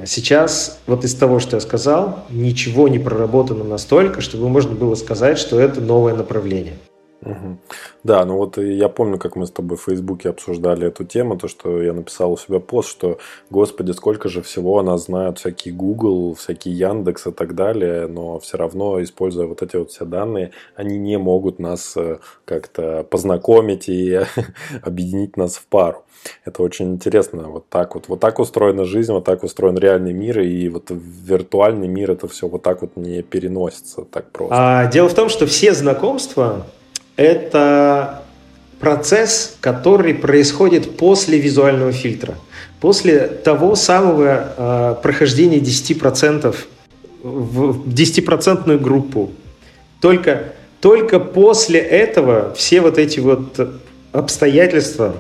[0.05, 5.39] Сейчас вот из того, что я сказал, ничего не проработано настолько, чтобы можно было сказать,
[5.39, 6.75] что это новое направление.
[7.23, 7.59] Угу.
[8.03, 11.49] Да, ну вот я помню, как мы с тобой в Фейсбуке обсуждали эту тему, то,
[11.49, 13.19] что я написал у себя пост, что,
[13.51, 18.39] господи, сколько же всего о нас знают всякие Google, всякие Яндекс и так далее, но
[18.39, 23.89] все равно, используя вот эти вот все данные, они не могут нас э, как-то познакомить
[23.89, 24.21] и
[24.83, 26.05] объединить нас в пару.
[26.45, 27.49] Это очень интересно.
[27.49, 28.09] Вот так вот.
[28.09, 32.49] Вот так устроена жизнь, вот так устроен реальный мир, и вот виртуальный мир это все
[32.49, 34.55] вот так вот не переносится так просто.
[34.57, 36.67] А, дело в том, что все знакомства
[37.21, 38.23] это
[38.79, 42.35] процесс, который происходит после визуального фильтра,
[42.81, 46.57] после того самого э, прохождения 10%
[47.23, 49.33] в 10% группу.
[50.01, 53.69] Только, только после этого все вот эти вот
[54.13, 55.15] обстоятельства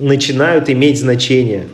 [0.00, 1.68] начинают иметь значение.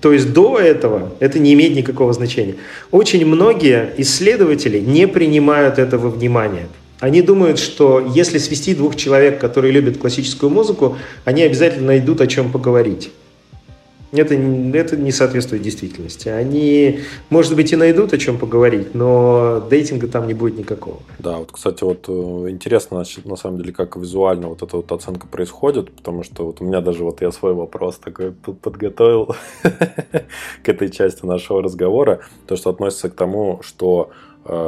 [0.00, 2.54] То есть до этого это не имеет никакого значения.
[2.92, 6.68] Очень многие исследователи не принимают этого внимания–
[7.00, 12.26] они думают, что если свести двух человек, которые любят классическую музыку, они обязательно найдут о
[12.26, 13.10] чем поговорить.
[14.12, 16.28] Это, это не соответствует действительности.
[16.28, 20.98] Они, может быть, и найдут о чем поговорить, но дейтинга там не будет никакого.
[21.20, 25.28] Да, вот, кстати, вот э, интересно, на самом деле, как визуально вот эта вот оценка
[25.28, 29.36] происходит, потому что вот у меня даже вот я свой вопрос такой подготовил
[30.64, 34.10] к этой части нашего разговора, то, что относится к тому, что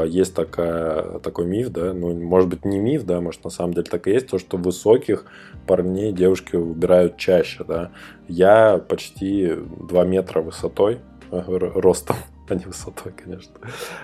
[0.07, 3.87] есть такая, такой миф, да, ну, может быть, не миф, да, может, на самом деле
[3.91, 5.25] так и есть, то, что высоких
[5.67, 7.91] парней девушки выбирают чаще, да.
[8.29, 12.17] Я почти 2 метра высотой, ростом,
[12.49, 13.55] а не высотой, конечно.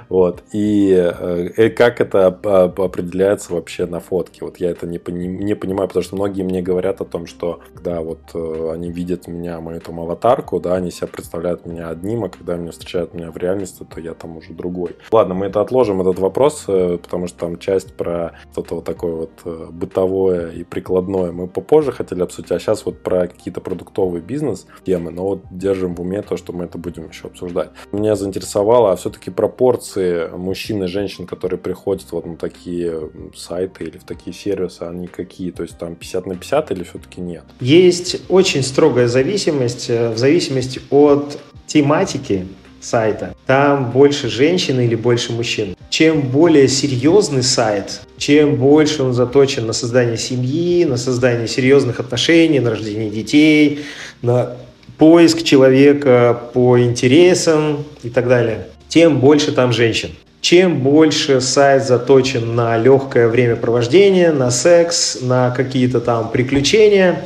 [0.09, 0.43] Вот.
[0.53, 4.45] И э, как это определяется вообще на фотке?
[4.45, 8.01] Вот я это не, не понимаю, потому что многие мне говорят о том, что когда
[8.01, 12.29] вот э, они видят меня, мою там аватарку, да, они себя представляют меня одним, а
[12.29, 14.97] когда они встречают меня в реальности, то я там уже другой.
[15.11, 19.15] Ладно, мы это отложим, этот вопрос, э, потому что там часть про что-то вот такое
[19.15, 24.67] вот бытовое и прикладное мы попозже хотели обсудить, а сейчас вот про какие-то продуктовые бизнес
[24.85, 27.71] темы, но вот держим в уме то, что мы это будем еще обсуждать.
[27.93, 33.85] Меня заинтересовало заинтересовало, а все-таки пропорции мужчин и женщин, которые приходят вот на такие сайты
[33.85, 35.51] или в такие сервисы, они какие?
[35.51, 37.45] То есть там 50 на 50 или все-таки нет?
[37.61, 42.47] Есть очень строгая зависимость э, в зависимости от тематики
[42.81, 43.35] сайта.
[43.47, 45.75] Там больше женщин или больше мужчин.
[45.91, 52.61] Чем более серьезный сайт, чем больше он заточен на создание семьи, на создание серьезных отношений,
[52.61, 53.81] на рождение детей,
[54.23, 54.57] на
[54.99, 60.11] поиск человека по интересам и так далее, тем больше там женщин.
[60.41, 67.25] Чем больше сайт заточен на легкое времяпровождение, на секс, на какие-то там приключения,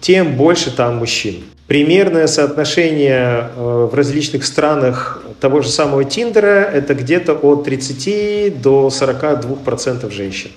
[0.00, 1.36] тем больше там мужчин.
[1.66, 8.88] Примерное соотношение э, в различных странах того же самого Тиндера– это где-то от 30 до
[8.88, 10.50] 42% женщин.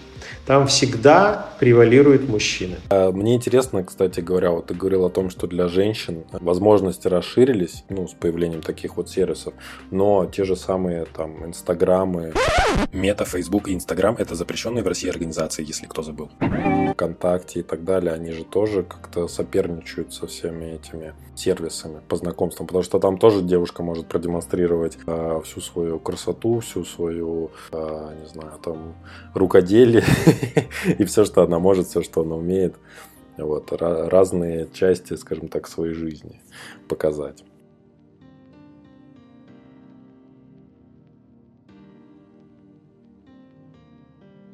[0.45, 2.75] Там всегда превалирует мужчина.
[2.89, 7.83] А, мне интересно, кстати говоря, вот ты говорил о том, что для женщин возможности расширились,
[7.89, 9.53] ну, с появлением таких вот сервисов,
[9.91, 12.33] но те же самые там инстаграмы,
[12.93, 16.29] мета, фейсбук и инстаграм это запрещенные в России организации, если кто забыл.
[16.93, 22.67] ВКонтакте и так далее, они же тоже как-то соперничают со всеми этими сервисами по знакомствам,
[22.67, 28.27] потому что там тоже девушка может продемонстрировать э, всю свою красоту, всю свою, э, не
[28.27, 28.95] знаю, там
[29.33, 30.03] рукоделие
[30.97, 32.75] и все, что она может, все, что она умеет.
[33.37, 36.41] Вот, разные части, скажем так, своей жизни
[36.87, 37.43] показать.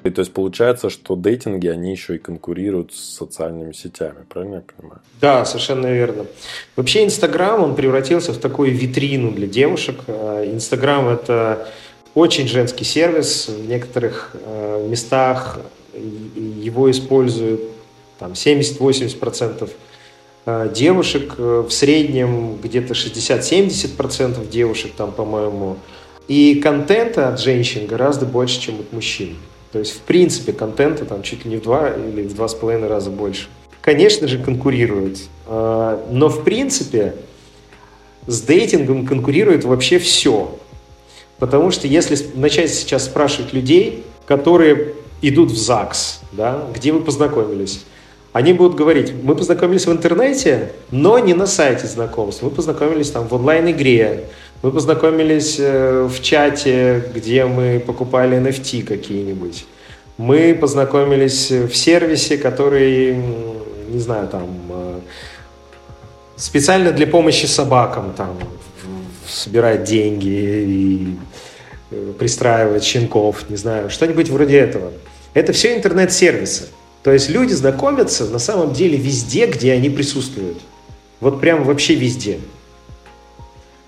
[0.04, 4.62] И то есть получается, что дейтинги, они еще и конкурируют с социальными сетями, правильно я
[4.62, 5.00] понимаю?
[5.20, 6.26] Да, совершенно верно.
[6.74, 10.00] Вообще Инстаграм, он превратился в такую витрину для девушек.
[10.08, 11.68] А, Инстаграм– это
[12.14, 13.48] очень женский сервис.
[13.48, 15.58] В некоторых э, местах
[15.94, 17.62] его используют
[18.18, 19.70] там 70-80%
[20.44, 25.78] э, девушек, э, в среднем где-то 60-70% девушек там, по-моему.
[26.28, 29.36] И контента от женщин гораздо больше, чем от мужчин.
[29.72, 32.54] То есть, в принципе, контента там чуть ли не в два или в два с
[32.54, 33.48] половиной раза больше.
[33.80, 35.18] Конечно же, конкурируют.
[35.48, 37.14] Но, в принципе,
[38.26, 40.58] с дейтингом конкурирует вообще все.
[41.42, 47.82] Потому что если начать сейчас спрашивать людей, которые идут в ЗАГС, да, где вы познакомились,
[48.32, 53.26] они будут говорить, мы познакомились в интернете, но не на сайте знакомств, мы познакомились там
[53.26, 54.26] в онлайн-игре,
[54.62, 59.64] мы познакомились э, в чате, где мы покупали NFT какие-нибудь,
[60.18, 63.16] мы познакомились в сервисе, который,
[63.88, 65.00] не знаю, там, э,
[66.36, 68.38] специально для помощи собакам, там,
[69.26, 71.16] собирать деньги и
[71.90, 74.92] э, пристраивать щенков, не знаю, что-нибудь вроде этого.
[75.34, 76.68] Это все интернет-сервисы.
[77.02, 80.58] То есть люди знакомятся на самом деле везде, где они присутствуют.
[81.20, 82.38] Вот прям вообще везде.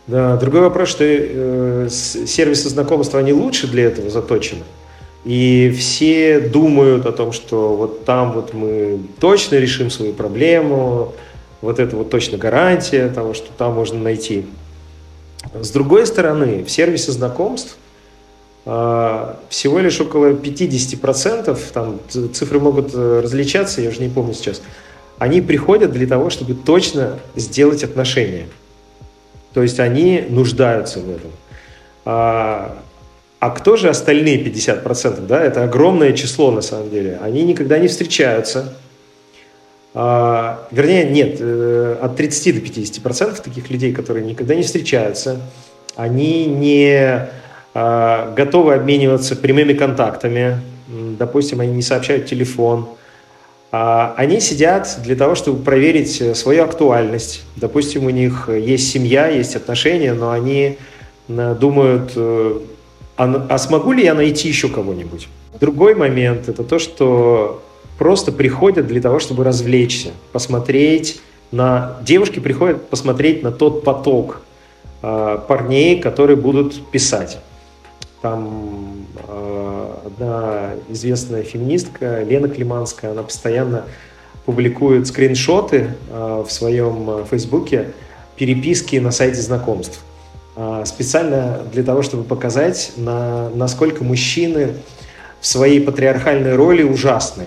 [0.07, 4.62] Да, другой вопрос, что э, сервисы знакомства, они лучше для этого заточены.
[5.25, 11.14] И все думают о том, что вот там вот мы точно решим свою проблему,
[11.62, 14.44] вот это вот точно гарантия того, что там можно найти.
[15.61, 17.77] С другой стороны, в сервисе знакомств
[18.67, 24.62] а, всего лишь около 50%, там цифры могут э, различаться, я уже не помню сейчас,
[25.19, 28.47] они приходят для того, чтобы точно сделать отношения.
[29.53, 31.31] То есть они нуждаются в этом.
[32.05, 32.79] А,
[33.38, 35.27] а кто же остальные 50%?
[35.27, 35.43] Да?
[35.43, 37.19] Это огромное число на самом деле.
[37.23, 38.75] Они никогда не встречаются,
[39.94, 45.40] вернее, нет, э, от 30 до 50 процентов таких людей, которые никогда не встречаются,
[45.94, 47.28] они не
[47.74, 52.88] а, готовы обмениваться прямыми контактами, допустим, они не сообщают телефон,
[53.72, 57.42] а, они сидят для того, чтобы проверить э, свою актуальность.
[57.57, 60.78] Допустим, у них есть семья, есть отношения, но они
[61.26, 62.62] э, думают, а,
[63.16, 65.26] а смогу ли я найти еще кого-нибудь?
[65.59, 67.63] Другой момент– это то, что
[67.98, 71.96] просто приходят для того, чтобы развлечься, посмотреть на...
[72.02, 74.42] Девушки приходят посмотреть на тот поток
[75.02, 77.38] э, парней, которые будут писать.
[78.22, 83.85] Там э, одна известная феминистка, Лена Климанская, она постоянно
[84.44, 87.92] публикует скриншоты э, в своем фейсбуке
[88.37, 90.00] переписки на сайте знакомств.
[90.57, 94.74] Э, специально для того, чтобы показать, на, насколько мужчины
[95.40, 97.44] в своей патриархальной роли ужасны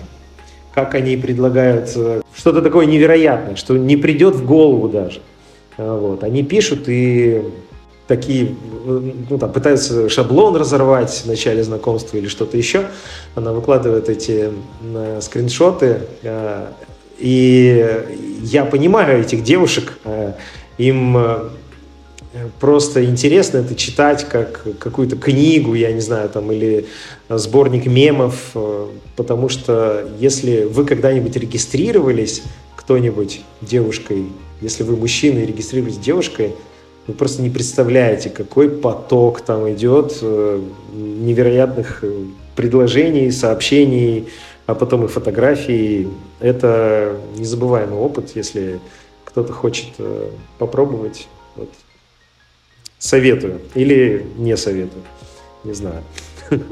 [0.78, 1.90] как они предлагают
[2.36, 5.20] что-то такое невероятное, что не придет в голову даже.
[5.76, 6.22] А, вот.
[6.22, 7.42] Они пишут и
[8.06, 12.86] такие, ну, там, пытаются шаблон разорвать в начале знакомства или что-то еще.
[13.34, 14.50] Она выкладывает эти
[14.82, 16.00] э, скриншоты.
[16.22, 16.68] Э,
[17.18, 18.04] и
[18.42, 20.34] я понимаю этих девушек, э,
[20.78, 21.18] им
[22.60, 26.86] просто интересно это читать как какую-то книгу, я не знаю, там, или
[27.28, 28.86] сборник мемов, э,
[29.16, 32.42] потому что если вы когда-нибудь регистрировались
[32.76, 34.26] кто-нибудь девушкой,
[34.60, 36.54] если вы мужчина и регистрируетесь девушкой,
[37.06, 40.62] вы просто не представляете, какой поток там идет э,
[40.94, 44.28] невероятных э, предложений, сообщений,
[44.66, 46.08] а потом и фотографий.
[46.40, 48.80] Это незабываемый опыт, если
[49.24, 49.88] кто-то хочет
[50.58, 51.26] попробовать.
[51.56, 51.68] Вот.
[52.98, 55.04] Советую или не советую,
[55.64, 56.02] не знаю.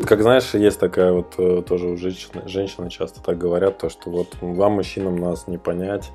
[0.06, 4.10] Как знаешь, есть такая вот э, тоже у женщины, женщины часто так говорят, то, что
[4.10, 6.10] вот вам, мужчинам, нас не понять,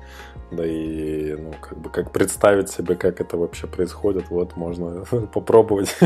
[0.50, 5.96] да и, ну, как бы, как представить себе, как это вообще происходит, вот, можно попробовать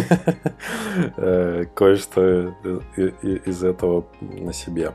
[1.17, 2.55] э, кое-что
[2.97, 4.93] из этого на себе.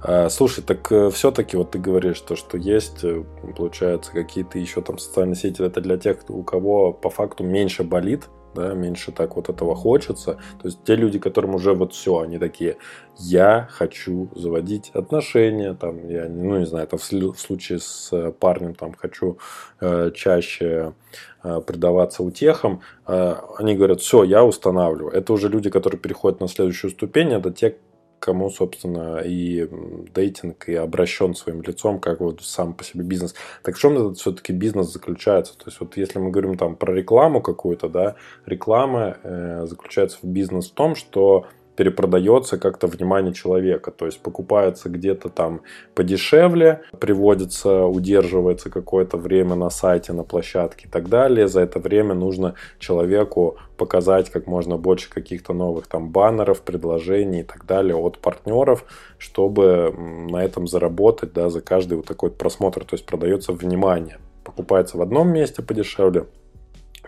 [0.00, 3.24] А, слушай, так э, все-таки вот ты говоришь, то, что есть, э,
[3.56, 8.28] получается, какие-то еще там социальные сети, это для тех, у кого по факту меньше болит,
[8.54, 10.38] да, меньше так вот этого хочется.
[10.60, 12.76] То есть те люди, которым уже вот все, они такие,
[13.16, 18.74] я хочу заводить отношения, там, я, ну, не знаю, это в, случае с э, парнем,
[18.74, 19.38] там, хочу
[19.80, 20.94] э, чаще
[21.42, 25.12] э, предаваться утехам, э, они говорят, все, я устанавливаю.
[25.12, 27.76] Это уже люди, которые переходят на следующую ступень, это те,
[28.18, 29.68] кому, собственно, и
[30.14, 33.34] дейтинг и обращен своим лицом, как вот сам по себе бизнес.
[33.62, 35.56] Так в чем этот все-таки бизнес заключается?
[35.56, 38.16] То есть вот если мы говорим там про рекламу какую-то, да,
[38.46, 41.46] реклама э, заключается в бизнес в том, что
[41.78, 43.92] перепродается как-то внимание человека.
[43.92, 45.60] То есть покупается где-то там
[45.94, 51.46] подешевле, приводится, удерживается какое-то время на сайте, на площадке и так далее.
[51.46, 57.44] За это время нужно человеку показать как можно больше каких-то новых там баннеров, предложений и
[57.44, 58.84] так далее от партнеров,
[59.16, 59.94] чтобы
[60.30, 62.84] на этом заработать, да, за каждый вот такой просмотр.
[62.84, 64.18] То есть продается внимание.
[64.42, 66.26] Покупается в одном месте подешевле,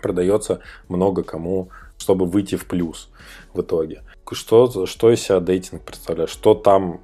[0.01, 3.11] продается много кому, чтобы выйти в плюс
[3.55, 4.03] в итоге
[4.34, 7.01] что, что из себя дейтинг представляет, что там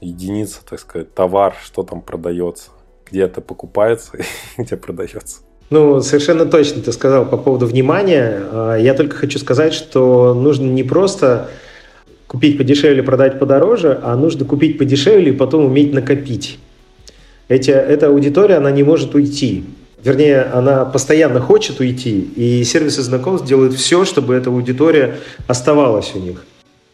[0.00, 2.70] единица, так сказать, товар, что там продается,
[3.08, 4.16] где это покупается
[4.58, 5.40] и где продается.
[5.70, 8.42] Ну, совершенно точно ты сказал по поводу внимания.
[8.50, 11.48] А, я только хочу сказать, что нужно не просто
[12.26, 16.58] купить подешевле, продать подороже, а нужно купить подешевле и потом уметь накопить.
[17.48, 19.64] Эти, эта аудитория, она не может уйти.
[20.04, 26.18] Вернее, она постоянно хочет уйти, и сервисы знакомств делают все, чтобы эта аудитория оставалась у
[26.18, 26.44] них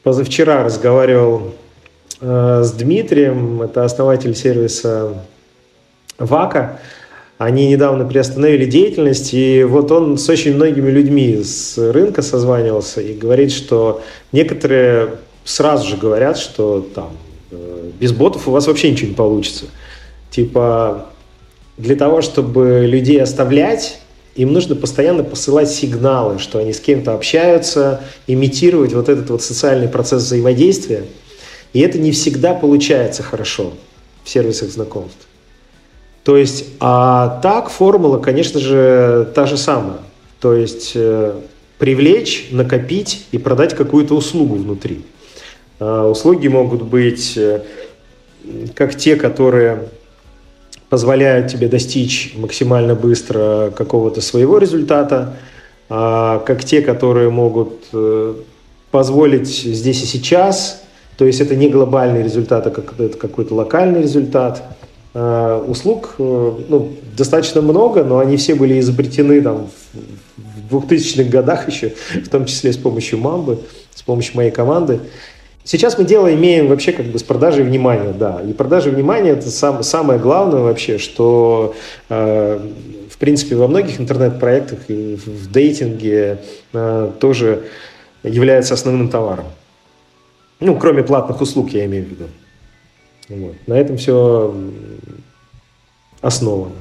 [0.08, 1.52] позавчера разговаривал
[2.22, 5.22] э, с Дмитрием, это основатель сервиса
[6.18, 6.80] Вака.
[7.36, 13.12] Они недавно приостановили деятельность, и вот он с очень многими людьми с рынка созванивался и
[13.12, 14.00] говорит, что
[14.32, 15.10] некоторые
[15.44, 17.10] сразу же говорят, что там
[17.50, 19.66] э, без ботов у вас вообще ничего не получится.
[20.30, 21.08] Типа
[21.78, 24.00] для того, чтобы людей оставлять,
[24.34, 29.88] им нужно постоянно посылать сигналы, что они с кем-то общаются, имитировать вот этот вот социальный
[29.88, 31.04] процесс взаимодействия.
[31.72, 33.72] И это не всегда получается хорошо
[34.24, 35.26] в сервисах знакомств.
[36.24, 39.98] То есть, а так формула, конечно же, та же самая.
[40.40, 41.34] То есть э,
[41.78, 45.04] привлечь, накопить и продать какую-то услугу внутри.
[45.80, 47.62] Э, услуги могут быть э,
[48.74, 49.88] как те, которые
[50.88, 55.36] позволяют тебе достичь максимально быстро какого-то своего результата,
[55.88, 58.34] а, как те, которые могут э,
[58.90, 60.82] позволить здесь и сейчас,
[61.16, 64.62] то есть это не глобальный результат, а это какой-то локальный результат.
[65.14, 69.68] А, услуг э, ну, достаточно много, но они все были изобретены там,
[70.70, 73.60] в 2000-х годах еще, в том числе с помощью Мамбы,
[73.94, 75.00] с помощью моей команды.
[75.68, 78.40] Сейчас мы дело имеем вообще как бы с продажей внимания, да.
[78.40, 81.74] И продажа внимания это сам, самое главное вообще, что
[82.08, 82.58] э,
[83.10, 86.38] в принципе во многих интернет-проектах и в, дейтинге
[86.72, 87.64] э, тоже
[88.22, 89.44] является основным товаром.
[90.58, 92.24] Ну, кроме платных услуг, я имею в виду.
[93.28, 93.56] Вот.
[93.66, 94.54] На этом все
[96.22, 96.76] основано.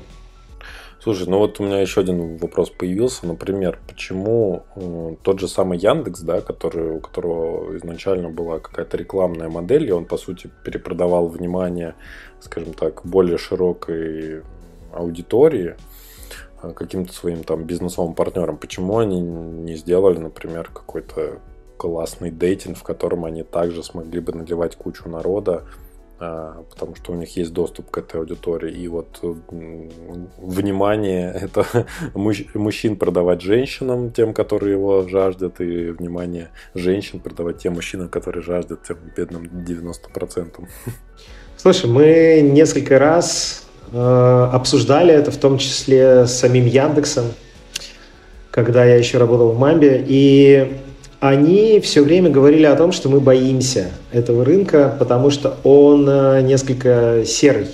[1.08, 3.26] Слушай, ну вот у меня еще один вопрос появился.
[3.26, 9.48] Например, почему э, тот же самый Яндекс, да, который, у которого изначально была какая-то рекламная
[9.48, 11.96] модель, и он, по сути, перепродавал внимание,
[12.42, 14.42] скажем так, более широкой
[14.92, 15.78] аудитории,
[16.62, 18.58] э, каким-то своим там бизнесовым партнерам.
[18.58, 21.40] Почему они не сделали, например, какой-то
[21.78, 25.64] классный дейтинг, в котором они также смогли бы наливать кучу народа,
[26.18, 28.74] потому что у них есть доступ к этой аудитории.
[28.74, 29.20] И вот
[30.38, 31.66] внимание это
[32.14, 38.84] мужчин продавать женщинам, тем, которые его жаждут, и внимание женщин продавать тем мужчинам, которые жаждут,
[38.84, 40.68] тем бедным 90%.
[41.58, 47.26] Слушай, мы несколько раз э, обсуждали это, в том числе с самим Яндексом,
[48.52, 50.78] когда я еще работал в Мамбе, и
[51.20, 56.42] они все время говорили о том, что мы боимся этого рынка, потому что он э,
[56.42, 57.68] несколько серый.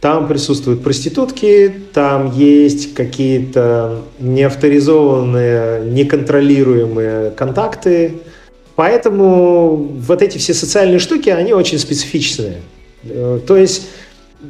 [0.00, 8.14] Там присутствуют проститутки, там есть какие-то неавторизованные, неконтролируемые контакты.
[8.76, 12.58] Поэтому вот эти все социальные штуки, они очень специфичные.
[13.04, 13.88] Э, то есть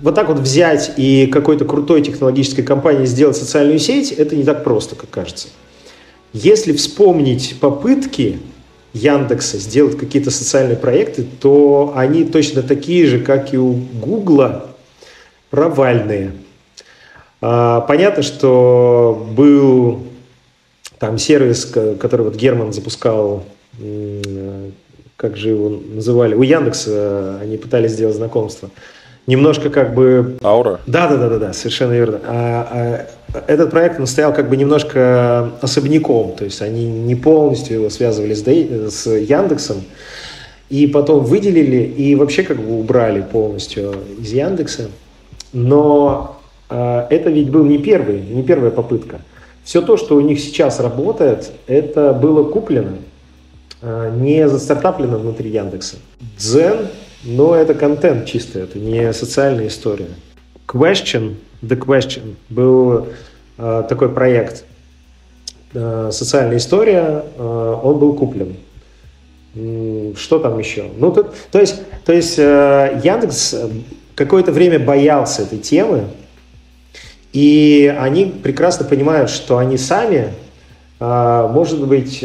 [0.02, 4.64] вот так вот взять и какой-то крутой технологической компании сделать социальную сеть, это не так
[4.64, 5.48] просто, как кажется.
[6.32, 8.38] Если вспомнить попытки
[8.92, 14.66] Яндекса сделать какие-то социальные проекты, то они точно такие же, как и у Гугла,
[15.50, 16.32] провальные.
[17.40, 20.02] А, понятно, что был
[20.98, 23.44] там сервис, который вот Герман запускал
[25.18, 28.70] как же его называли, у Яндекса они пытались сделать знакомство.
[29.26, 30.38] Немножко как бы...
[30.42, 30.80] Аура?
[30.86, 32.20] Да, да, да, да, да, совершенно верно.
[32.24, 37.76] А, а, этот проект он стоял как бы немножко особняком, то есть они не полностью
[37.76, 39.82] его связывали с, Яндексом,
[40.70, 44.90] и потом выделили и вообще как бы убрали полностью из Яндекса.
[45.52, 49.20] Но э, это ведь был не первый, не первая попытка.
[49.64, 52.98] Все то, что у них сейчас работает, это было куплено,
[53.80, 55.96] э, не застартаплено внутри Яндекса.
[56.38, 56.88] Дзен,
[57.24, 60.08] но это контент чисто, это не социальная история.
[60.66, 63.08] Question, The Question был
[63.56, 64.64] э, такой проект,
[65.74, 68.56] э, социальная история, э, он был куплен.
[70.16, 70.86] Что там еще?
[70.98, 73.56] Ну, то, то есть, то есть э, Яндекс
[74.14, 76.04] какое-то время боялся этой темы,
[77.32, 80.32] и они прекрасно понимают, что они сами,
[81.00, 82.24] э, может быть,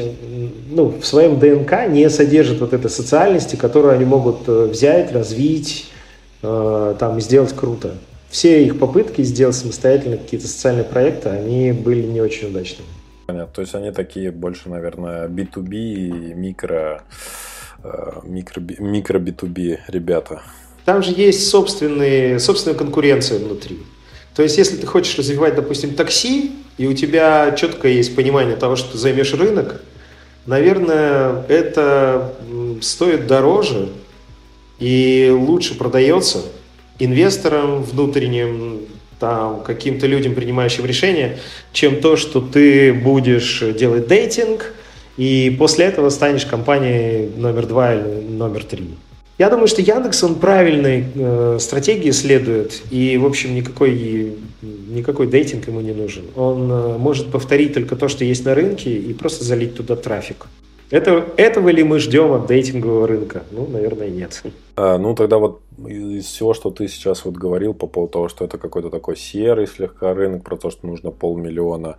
[0.70, 5.88] ну, в своем ДНК не содержат вот этой социальности, которую они могут э, взять, развить,
[6.42, 7.96] э, там, сделать круто.
[8.34, 12.90] Все их попытки сделать самостоятельно какие-то социальные проекты, они были не очень удачными.
[13.28, 13.54] Понятно.
[13.54, 17.04] То есть они такие больше, наверное, B2B и микро,
[17.84, 20.42] э, микро, микро B2B ребята.
[20.84, 23.78] Там же есть собственные, собственная конкуренция внутри.
[24.36, 28.76] То есть, если ты хочешь развивать, допустим, такси, и у тебя четко есть понимание того,
[28.76, 29.80] что ты займешь рынок,
[30.48, 32.34] наверное, это
[32.82, 33.90] стоит дороже
[34.80, 36.40] и лучше продается
[37.00, 38.82] инвесторам внутренним,
[39.20, 41.40] там, каким-то людям, принимающим решения,
[41.72, 44.74] чем то, что ты будешь делать дейтинг,
[45.18, 48.90] и после этого станешь компанией номер два или номер три.
[49.40, 55.68] Я думаю, что Яндекс, он правильной э, стратегии следует, и, в общем, никакой, никакой дейтинг
[55.68, 56.26] ему не нужен.
[56.36, 60.46] Он э, может повторить только то, что есть на рынке, и просто залить туда трафик.
[60.94, 63.42] Это, этого ли мы ждем от дейтингового рынка?
[63.50, 64.44] Ну, наверное, нет.
[64.76, 68.46] А, ну, тогда вот из всего, что ты сейчас вот говорил по поводу того, что
[68.46, 71.96] это какой-то такой серый слегка рынок, про то, что нужно полмиллиона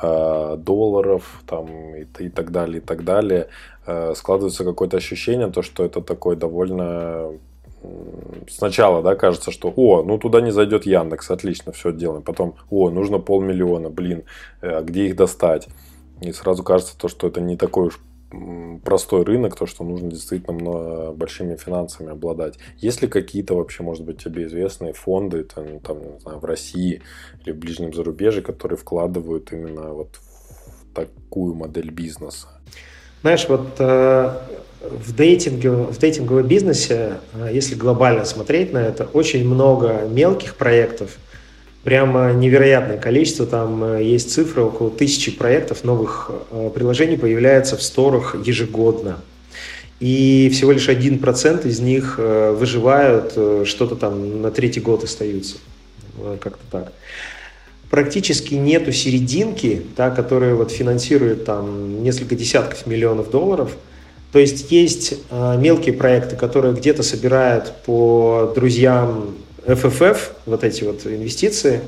[0.00, 3.48] э, долларов там, и, и так далее, и так далее,
[3.86, 7.32] э, складывается какое-то ощущение, то, что это такой довольно
[8.48, 12.22] сначала, да, кажется, что, о, ну туда не зайдет Яндекс, отлично, все делаем.
[12.22, 14.24] Потом, о, нужно полмиллиона, блин,
[14.62, 15.68] а где их достать?
[16.22, 18.00] И сразу кажется то, что это не такой уж
[18.84, 22.58] простой рынок, то, что нужно действительно большими финансами обладать.
[22.76, 27.02] Есть ли какие-то вообще, может быть, тебе известные фонды там, там, не знаю, в России
[27.44, 32.48] или в ближнем зарубежье, которые вкладывают именно вот в такую модель бизнеса?
[33.22, 34.38] Знаешь, вот э,
[34.82, 41.16] в, дейтинге, в дейтинговом бизнесе, э, если глобально смотреть на это, очень много мелких проектов–
[41.84, 43.46] прямо невероятное количество.
[43.46, 49.18] Там э, есть цифры, около тысячи проектов новых э, приложений появляется в сторах ежегодно.
[50.00, 53.32] И всего лишь один процент из них э, выживают,
[53.66, 55.56] что-то там на третий год остаются.
[56.40, 56.92] Как-то так.
[57.90, 63.76] Практически нету серединки, да, которая вот финансирует там несколько десятков миллионов долларов.
[64.30, 69.36] То есть есть мелкие проекты, которые где-то собирают по друзьям
[69.74, 71.82] ФФФ, вот эти вот инвестиции.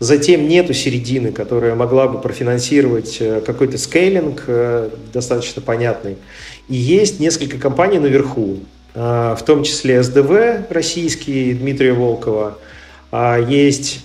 [0.00, 6.16] Затем нету середины, которая могла бы профинансировать э, какой-то скейлинг э, достаточно понятный.
[6.68, 8.60] И есть несколько компаний наверху,
[8.94, 12.56] э, в том числе СДВ российский Дмитрия Волкова,
[13.12, 14.00] а есть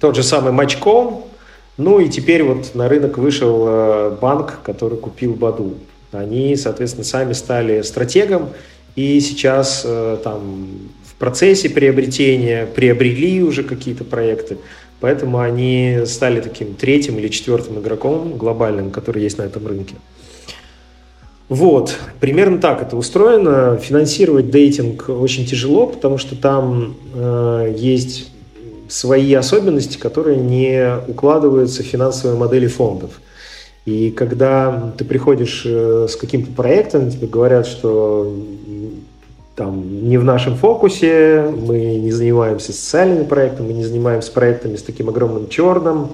[0.00, 1.24] тот же самый Матчком,
[1.78, 5.76] ну и теперь вот на рынок вышел банк, который купил Баду.
[6.12, 8.50] Они, соответственно, сами стали стратегом,
[8.96, 9.86] и сейчас
[10.22, 10.68] там
[11.20, 14.56] процессе приобретения, приобрели уже какие-то проекты,
[15.00, 19.94] поэтому они стали таким третьим или четвертым игроком глобальным, который есть на этом рынке.
[21.48, 23.76] Вот, примерно так это устроено.
[23.76, 28.30] Финансировать дейтинг очень тяжело, потому что там э, есть
[28.88, 33.20] свои особенности, которые не укладываются в финансовые модели фондов.
[33.84, 38.32] И когда ты приходишь э, с каким-то проектом, тебе говорят, что
[39.56, 44.82] там, не в нашем фокусе, мы не занимаемся социальными проектами, мы не занимаемся проектами с
[44.82, 46.12] таким огромным черным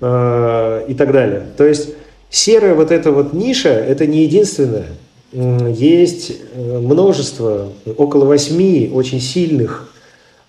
[0.00, 1.46] э, и так далее.
[1.56, 1.90] То есть
[2.30, 4.86] серая вот эта вот ниша, это не единственная.
[5.32, 9.92] Есть э, множество, около восьми очень сильных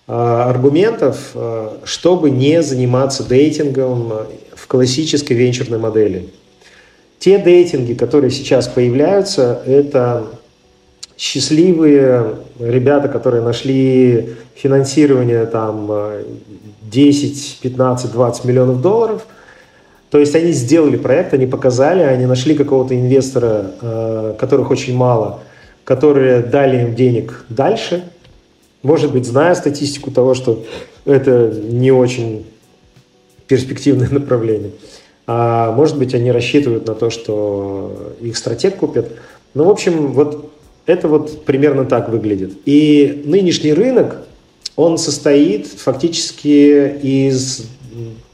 [0.08, 4.12] э, аргументов, э, чтобы не заниматься дейтингом
[4.54, 6.28] в классической венчурной модели.
[7.18, 10.24] Те дейтинги, которые сейчас появляются, это
[11.20, 15.90] счастливые ребята, которые нашли финансирование там
[16.90, 19.26] 10, 15, 20 миллионов долларов,
[20.10, 25.40] То есть они сделали проект, они показали, они нашли какого-то инвестора, э, которых очень мало,
[25.84, 28.02] которые дали им денег дальше.
[28.82, 30.64] Может быть, зная статистику того, что
[31.04, 32.46] это не очень
[33.46, 34.70] перспективное направление.
[35.26, 39.12] А может быть, они рассчитывают на то, что их стратег купят.
[39.52, 40.49] Ну, в общем, вот
[40.90, 42.52] это вот примерно так выглядит.
[42.66, 44.18] И нынешний рынок,
[44.76, 47.68] он состоит фактически из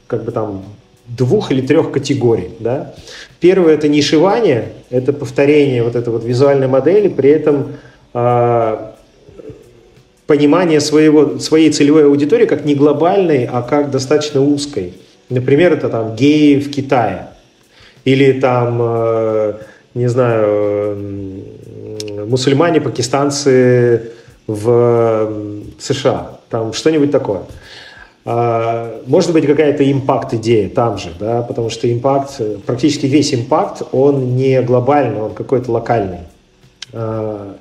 [0.07, 0.63] как бы там
[1.07, 2.49] двух или трех категорий.
[2.59, 2.93] Да?
[3.39, 7.73] Первое– это нишевание, это повторение вот этой вот визуальной модели, при этом
[8.13, 8.77] э,
[10.25, 14.93] понимание своего, своей целевой аудитории как не глобальной, а как достаточно узкой.
[15.29, 17.27] Например, это там геи в Китае
[18.05, 19.53] или там, э,
[19.93, 21.36] не знаю, э,
[22.29, 24.11] мусульмане, пакистанцы
[24.47, 25.31] в
[25.79, 27.41] США, там что-нибудь такое.
[28.29, 34.35] А, может быть какая-то импакт-идея там же, да, потому что импакт, практически весь импакт, он
[34.35, 36.19] не глобальный, он какой-то локальный.
[36.91, 37.55] А,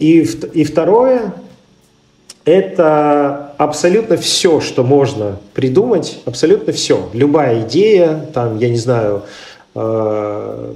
[0.00, 0.20] и,
[0.52, 1.32] и второе,
[2.44, 7.08] это абсолютно все, что можно придумать, абсолютно все.
[7.12, 9.22] Любая идея, там, я не знаю,
[9.74, 10.74] а,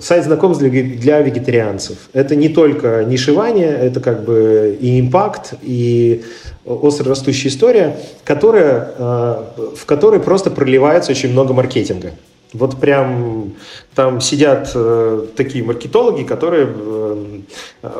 [0.00, 1.96] сайт знакомств для, для вегетарианцев.
[2.12, 6.24] Это не только нишевание, это как бы и импакт, и
[6.64, 9.42] остро растущая история, которая, э,
[9.76, 12.12] в которой просто проливается очень много маркетинга.
[12.52, 13.54] Вот прям
[13.94, 17.40] там сидят э, такие маркетологи, которые э,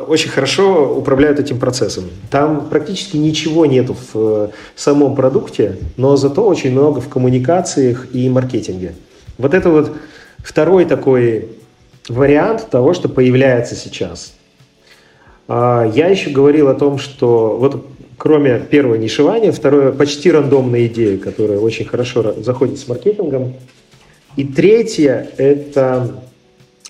[0.07, 2.05] очень хорошо управляют этим процессом.
[2.31, 8.29] Там практически ничего нету в э, самом продукте, но зато очень много в коммуникациях и
[8.29, 8.95] маркетинге.
[9.37, 9.91] Вот это вот
[10.39, 11.49] второй такой
[12.09, 14.33] вариант того, что появляется сейчас.
[15.47, 17.85] А, я еще говорил о том, что вот
[18.17, 23.53] кроме первого нишевания, второе почти рандомная идея, которая очень хорошо заходит с маркетингом.
[24.35, 26.21] И третье– это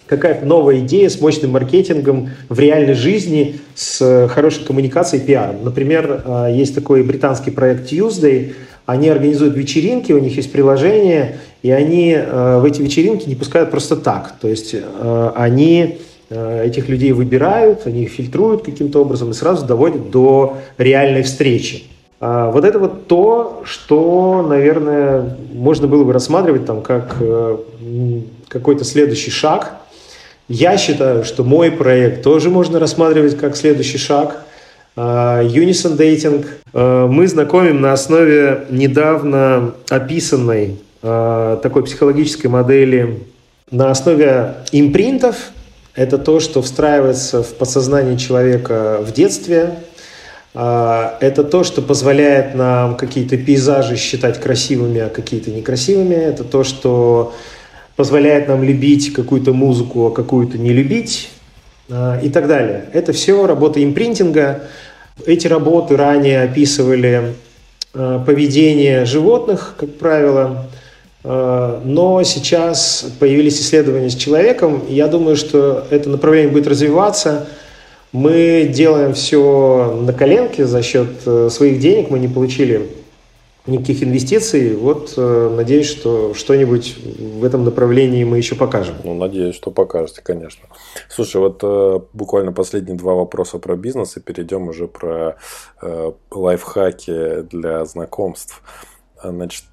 [0.08, 5.64] какая-то новая идея с мощным маркетингом в реальной жизни, с хорошей коммуникацией, пиаром.
[5.64, 8.54] Например, а, есть такой британский проект Tuesday,
[8.86, 13.70] они организуют вечеринки, у них есть приложение, и они э, в эти вечеринки не пускают
[13.70, 14.36] просто так.
[14.40, 15.98] То есть э, они
[16.30, 21.84] э, этих людей выбирают, они их фильтруют каким-то образом и сразу доводят до реальной встречи.
[22.20, 27.58] А вот это вот то, что, наверное, можно было бы рассматривать там как э,
[28.48, 29.78] какой-то следующий шаг.
[30.50, 34.44] Я считаю, что мой проект тоже можно рассматривать как следующий шаг–
[35.00, 43.20] а, Unison Dating а, мы знакомим на основе недавно описанной а, такой психологической модели
[43.70, 45.52] на основе импринтов.
[45.94, 49.76] Это то, что встраивается в подсознание человека в детстве.
[50.54, 56.14] Это то, что позволяет нам какие-то пейзажи считать красивыми, а какие-то некрасивыми.
[56.16, 57.34] Это то, что
[57.98, 61.30] позволяет нам любить какую-то музыку, а какую-то не любить
[61.90, 62.86] и так далее.
[62.94, 64.64] Это все работа импринтинга.
[65.26, 67.34] Эти работы ранее описывали
[67.94, 70.68] э, поведение животных, как правило,
[71.24, 74.84] э, но сейчас появились исследования с человеком.
[74.88, 77.48] Я думаю, что это направление будет развиваться.
[78.12, 82.12] Мы делаем все на коленке за счет э, своих денег.
[82.12, 82.88] Мы не получили
[83.68, 84.76] никаких инвестиций.
[84.76, 88.96] Вот э, надеюсь, что что-нибудь в этом направлении мы еще покажем.
[89.04, 90.68] Ну, надеюсь, что покажете, конечно.
[91.10, 95.38] Слушай, вот э, буквально последние два вопроса про бизнес и перейдем уже про
[95.82, 98.64] э, лайфхаки для знакомств.
[99.22, 99.66] Значит,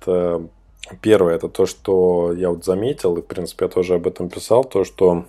[1.02, 4.64] первое это то, что я вот заметил, и в принципе я тоже об этом писал,
[4.64, 5.26] то, что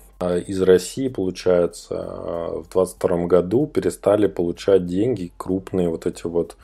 [0.47, 6.55] из России, получается, в 2022 году перестали получать деньги крупные вот эти вот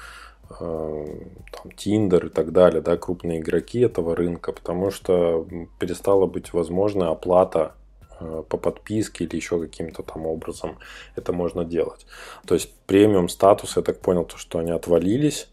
[0.60, 5.47] там, Tinder и так далее, да, крупные игроки этого рынка, потому что
[5.80, 7.76] перестала быть возможна оплата
[8.20, 10.78] э, по подписке или еще каким-то там образом
[11.16, 12.06] это можно делать.
[12.45, 15.49] То есть премиум статус, я так понял, то, что они отвалились,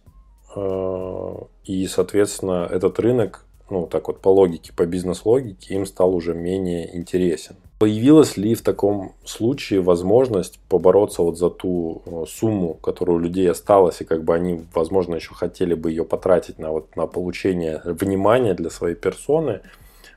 [0.56, 1.34] э,
[1.64, 6.96] и, соответственно, этот рынок, ну, так вот, по логике, по бизнес-логике, им стал уже менее
[6.96, 7.56] интересен.
[7.78, 13.48] Появилась ли в таком случае возможность побороться вот за ту э, сумму, которая у людей
[13.48, 17.80] осталась, и как бы они, возможно, еще хотели бы ее потратить на, вот, на получение
[17.84, 19.60] внимания для своей персоны?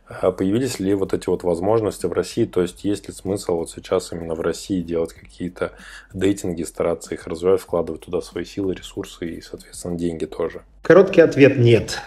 [0.07, 2.45] А появились ли вот эти вот возможности в России?
[2.45, 5.73] То есть есть ли смысл вот сейчас именно в России делать какие-то
[6.13, 10.63] дейтинги, стараться их развивать, вкладывать туда свои силы, ресурсы и, соответственно, деньги тоже?
[10.81, 11.99] Короткий ответ– нет.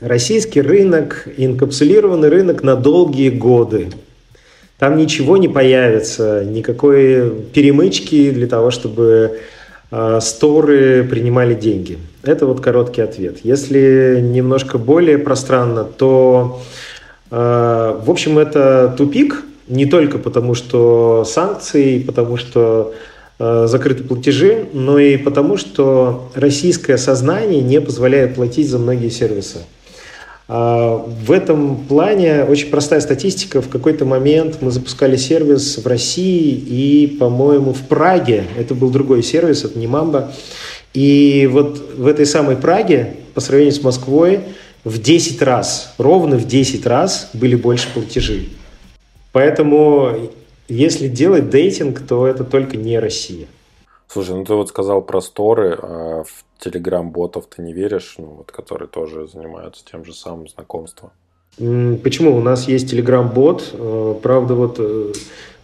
[0.00, 3.90] Российский рынок– инкапсулированный рынок на долгие годы.
[4.78, 9.40] Там ничего не появится, никакой перемычки для того, чтобы
[9.90, 11.98] э, сторы принимали деньги?
[12.22, 13.38] Это вот короткий ответ.
[13.42, 16.60] Если немножко более пространно, то,
[17.30, 22.94] в общем, это тупик, не только потому, что санкции, потому что
[23.38, 29.58] закрыты платежи, но и потому, что российское сознание не позволяет платить за многие сервисы.
[30.50, 33.60] А, в этом плане очень простая статистика.
[33.60, 38.44] В какой-то момент мы запускали сервис в России и, по-моему, в Праге.
[38.56, 40.32] Это был другой сервис, это не Мамба.
[40.94, 44.40] И вот в этой самой Праге, по сравнению с Москвой,
[44.84, 48.48] в 10 раз, ровно в 10 раз были больше платежей.
[49.32, 50.30] Поэтому,
[50.68, 53.46] если делать дейтинг, то это только не Россия.
[54.10, 58.50] Слушай, ну ты вот сказал про сторы, а в телеграм-ботов ты не веришь, ну, вот,
[58.50, 61.10] которые тоже занимаются тем же самым знакомством?
[61.56, 62.36] Почему?
[62.36, 65.12] У нас есть телеграм-бот, э, правда, вот э,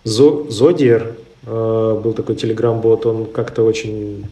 [0.05, 1.15] Зодиер
[1.47, 4.27] э, был такой телеграм-бот, он как-то очень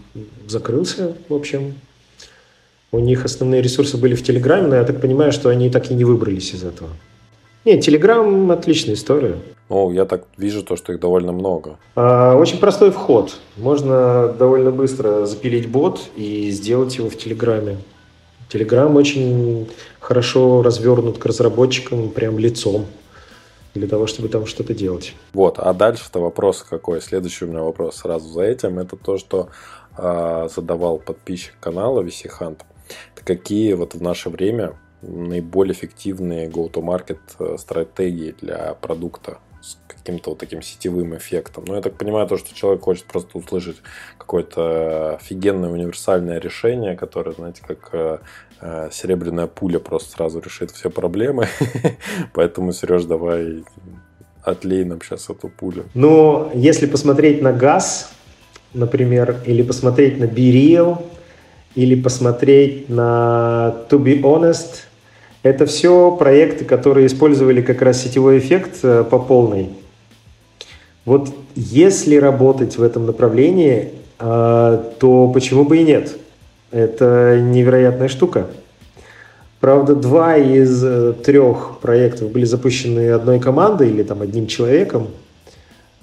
[0.46, 1.74] закрылся, в общем.
[2.90, 5.94] У них основные ресурсы были в Телеграме, но я так понимаю, что они так и
[5.94, 6.90] не выбрались из этого.
[7.64, 9.36] Нет, Телеграм отличная история.
[9.68, 11.78] Ну, я так вижу то, что их довольно много.
[11.94, 13.38] А, очень простой вход.
[13.56, 17.78] Можно довольно быстро запилить бот и сделать его в Телеграме.
[18.48, 22.84] Телеграм очень хорошо развернут к разработчикам прям лицом
[23.74, 25.14] для того, чтобы там что-то делать.
[25.32, 27.00] Вот, а дальше-то вопрос какой?
[27.00, 28.78] Следующий у меня вопрос сразу за этим.
[28.78, 29.48] Это то, что
[29.96, 32.58] э, задавал подписчик канала VC Hunt.
[33.16, 40.30] Это какие вот в наше время наиболее эффективные go-to-market э, стратегии для продукта с каким-то
[40.30, 41.64] вот таким сетевым эффектом.
[41.66, 43.76] Но я так понимаю, то, что человек хочет просто услышать
[44.18, 48.18] какое-то офигенное универсальное решение, которое, знаете, как э,
[48.60, 51.46] э, серебряная пуля просто сразу решит все проблемы.
[52.34, 53.64] Поэтому, Сереж, давай
[54.42, 55.84] отлей нам сейчас эту пулю.
[55.94, 58.12] Ну, если посмотреть на газ,
[58.74, 60.98] например, или посмотреть на Be
[61.74, 64.86] или посмотреть на To Be Honest–
[65.42, 69.70] это все проекты, которые использовали как раз сетевой эффект э, по полной.
[71.04, 73.90] Вот если работать в этом направлении,
[74.20, 76.16] э, то почему бы и нет?
[76.70, 78.46] Это невероятная штука.
[79.58, 85.08] Правда, два из э, трех проектов были запущены одной командой или там одним человеком.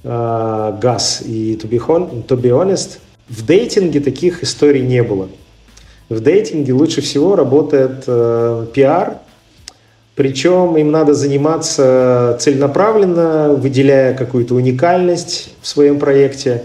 [0.01, 1.77] Газ и to be,
[2.25, 2.99] to be honest.
[3.27, 5.27] В дейтинге таких историй не было.
[6.07, 9.17] В дейтинге лучше всего работает пиар,
[10.19, 16.63] причем им надо заниматься целенаправленно, выделяя какую-то уникальность в своем проекте.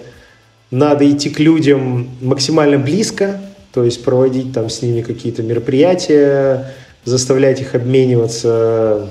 [0.73, 3.41] Надо идти к людям максимально близко,
[3.73, 6.73] то есть проводить там с ними какие-то мероприятия,
[7.05, 9.11] заставлять их обмениваться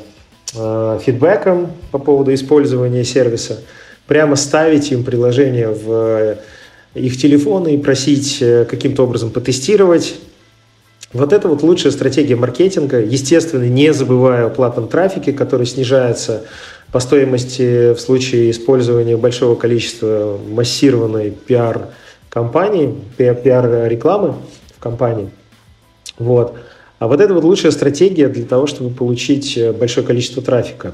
[0.54, 3.62] э, фидбэком по поводу использования сервиса,
[4.08, 6.36] прямо ставить им приложение в
[6.96, 10.16] их телефоны и просить э, каким-то образом потестировать
[11.14, 16.44] вот это вот лучшая стратегия маркетинга, естественно, не забывая о платном трафике, который снижается
[16.92, 24.36] по стоимости в случае использования большого количества массированной пиар-компании, пиар-рекламы
[24.76, 25.30] в компании.
[26.18, 26.56] Вот.
[27.00, 30.94] А вот это вот лучшая стратегия для того, чтобы получить большое количество трафика.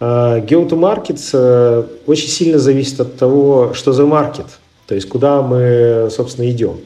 [0.00, 4.46] А, Go-to-market э, очень сильно зависит от того, что за маркет,
[4.86, 6.78] то есть куда мы, собственно, идем.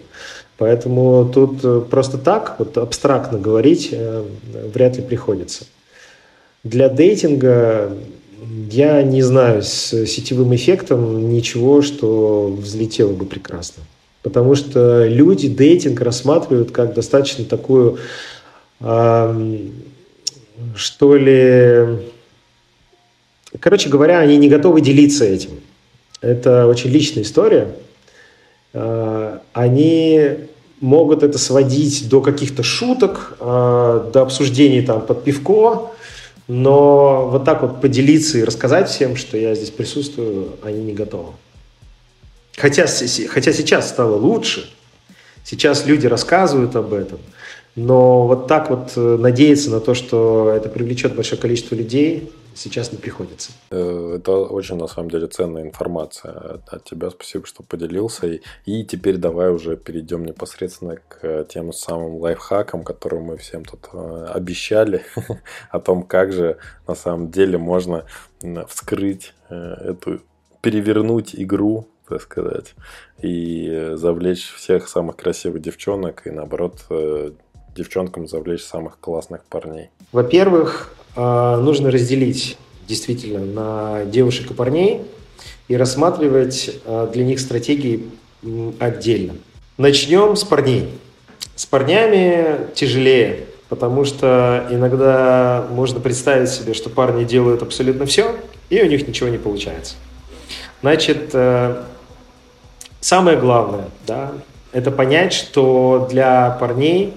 [0.59, 4.25] Поэтому тут э, просто так, вот абстрактно говорить, э,
[4.73, 5.65] вряд ли приходится.
[6.63, 7.93] Для дейтинга
[8.71, 13.83] я не знаю с сетевым эффектом ничего, что взлетело бы прекрасно.
[14.23, 17.99] Потому что люди дейтинг рассматривают как достаточно такую,
[18.79, 21.99] что ли...
[23.59, 25.51] Короче говоря, они не готовы делиться этим.
[26.21, 27.75] Это очень личная история.
[28.73, 30.21] Э, они
[30.81, 35.93] могут это сводить до каких-то шуток, э, до обсуждений там под пивко,
[36.49, 41.33] но вот так вот поделиться и рассказать всем, что я здесь присутствую, они не готовы.
[42.57, 42.87] Хотя,
[43.29, 44.71] хотя сейчас стало лучше,
[45.45, 47.19] сейчас люди рассказывают об этом,
[47.77, 52.93] но вот так вот э, надеяться на то, что это привлечет большое количество людей, сейчас
[52.93, 53.53] не приходится.
[53.71, 57.11] Э, это очень, на самом деле, ценная информация от тебя.
[57.11, 58.27] Спасибо, что поделился.
[58.27, 63.89] И, и теперь давай уже перейдем непосредственно к тем самым лайфхакам, которые мы всем тут
[63.93, 65.05] э, обещали,
[65.71, 68.05] о том, как же на самом деле можно
[68.69, 70.21] вскрыть эту,
[70.61, 72.75] перевернуть игру так сказать,
[73.23, 76.85] и завлечь всех самых красивых девчонок, и наоборот,
[77.75, 79.91] девчонкам завлечь самых классных парней?
[80.13, 82.57] Во-первых, нужно разделить
[82.87, 85.03] действительно на девушек и парней
[85.69, 88.11] и рассматривать а, для них стратегии
[88.79, 89.35] отдельно.
[89.79, 90.91] Начнем с парней.
[91.55, 98.37] С парнями тяжелее, потому что иногда можно представить себе, что парни делают абсолютно все,
[98.69, 99.95] и у них ничего не получается.
[100.81, 101.83] Значит, э,
[103.01, 104.33] самое главное, да,
[104.73, 107.15] это понять, что для парней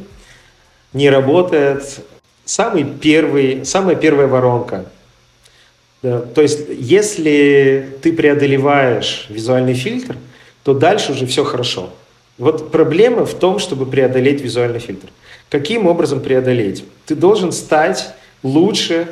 [0.93, 2.00] не работает
[2.46, 4.86] самый первый, самая первая воронка.
[6.02, 10.16] То есть, если ты преодолеваешь визуальный фильтр,
[10.64, 11.89] то дальше уже все хорошо.
[12.38, 15.08] Вот проблема в том, чтобы преодолеть визуальный фильтр.
[15.50, 16.84] Каким образом преодолеть?
[17.06, 18.10] Ты должен стать
[18.43, 19.08] лучше,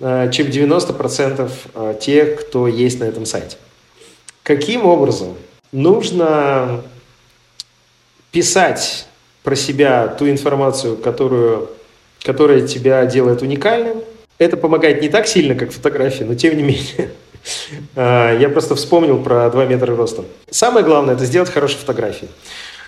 [0.00, 3.56] э, чем 90% э, тех, кто есть на этом сайте.
[4.42, 5.34] Каким образом?
[5.72, 6.82] Нужно
[8.32, 9.06] писать
[9.42, 11.70] про себя ту информацию, которую,
[12.22, 14.02] которая тебя делает уникальным.
[14.38, 17.10] Это помогает не так сильно, как фотографии, но тем не менее.
[17.94, 20.24] А, я просто вспомнил про 2 метра роста.
[20.50, 22.28] Самое главное– это сделать хорошие фотографии.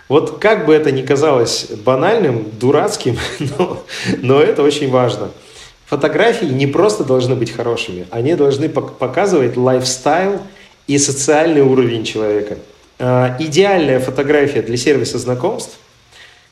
[0.09, 3.85] Вот как бы это ни казалось банальным, дурацким, но,
[4.19, 5.31] но это очень важно.
[5.87, 10.41] Фотографии не просто должны быть хорошими, они должны показывать лайфстайл
[10.89, 12.59] и социальный уровень человека.
[12.99, 15.79] А, идеальная фотография для сервиса знакомств–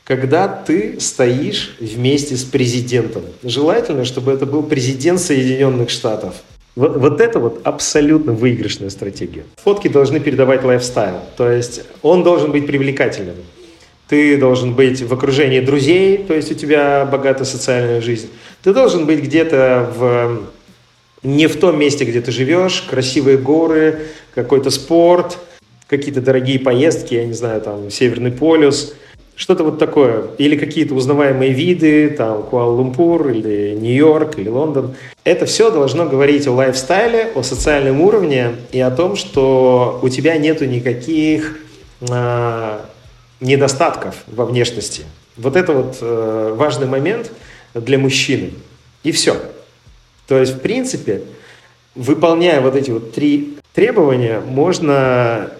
[0.09, 3.21] когда ты стоишь вместе с президентом.
[3.43, 6.33] Желательно, чтобы это был президент Соединенных Штатов.
[6.75, 9.43] Вот, вот это вот абсолютно выигрышная стратегия.
[9.57, 13.35] Фотки должны передавать лайфстайл, то есть он должен быть привлекательным.
[14.07, 18.29] Ты должен быть в окружении друзей, то есть у тебя богатая социальная жизнь.
[18.63, 20.41] Ты должен быть где-то в
[21.21, 25.37] не в том месте, где ты живешь, красивые горы, какой-то спорт,
[25.87, 28.95] какие-то дорогие поездки, я не знаю, там, Северный полюс–
[29.39, 30.25] что-то вот такое.
[30.37, 34.95] Или какие-то узнаваемые виды, там, Куала-Лумпур, или Нью-Йорк, или Лондон.
[35.23, 40.37] Это все должно говорить о лайфстайле, о социальном уровне и о том, что у тебя
[40.37, 41.57] нету никаких
[42.01, 42.79] э,
[43.39, 45.03] недостатков во внешности.
[45.37, 47.31] Вот это вот э, важный момент
[47.73, 48.51] для мужчины.
[49.03, 49.37] И все.
[50.27, 51.21] То есть, в принципе,
[51.95, 55.51] выполняя вот эти вот три требования, можно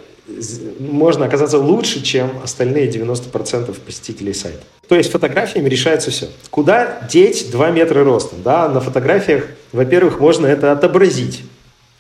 [0.80, 4.60] можно оказаться лучше, чем остальные 90% посетителей сайта.
[4.88, 6.30] То есть фотографиями решается все.
[6.50, 8.40] Куда деть 2 метра ростом?
[8.44, 11.44] Да, на фотографиях, во-первых, можно это отобразить.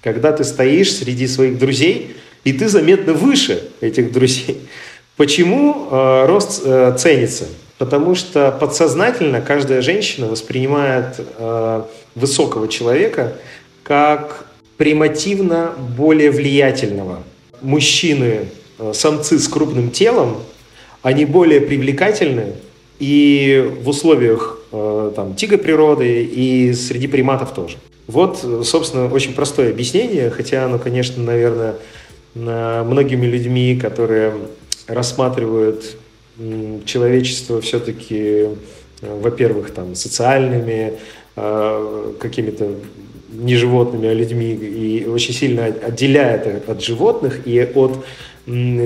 [0.02, 4.62] Когда ты стоишь среди своих друзей, и ты заметно выше этих друзей.
[5.18, 7.46] Почему э, рост э, ценится?
[7.78, 11.84] Потому что подсознательно каждая женщина воспринимает э,
[12.16, 13.34] высокого человека
[13.84, 14.46] как
[14.78, 17.24] примативно более влиятельного
[17.62, 18.45] мужчины,
[18.78, 20.38] э, самцы с крупным телом,
[21.01, 22.55] они более привлекательны
[22.99, 27.78] и в условиях э, там, тига природы, и среди приматов тоже.
[28.07, 31.76] Вот, собственно, очень простое объяснение, хотя оно, конечно, наверное,
[32.34, 34.34] многими людьми, которые
[34.88, 35.95] рассматривают
[36.86, 38.47] человечество все-таки,
[39.01, 40.93] э, во-первых, там, социальными,
[42.20, 42.76] какими-то
[43.32, 48.04] не животными, а людьми, и очень сильно отделяет от животных и от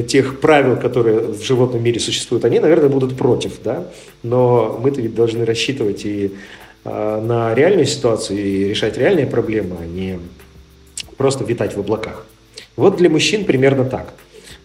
[0.08, 3.88] тех правил, которые в животном мире существуют, они, наверное, будут против, да,
[4.22, 6.34] но мы-то ведь должны рассчитывать и
[6.84, 10.20] э, на реальную ситуацию и решать реальные проблемы, а не
[11.16, 12.26] просто витать в облаках.
[12.76, 14.14] Вот для мужчин примерно так.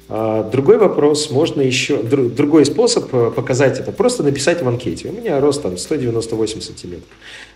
[0.08, 5.08] А, другой вопрос, можно еще, другой способ э, показать это, просто написать в анкете.
[5.08, 7.08] У меня рост там 198 сантиметров.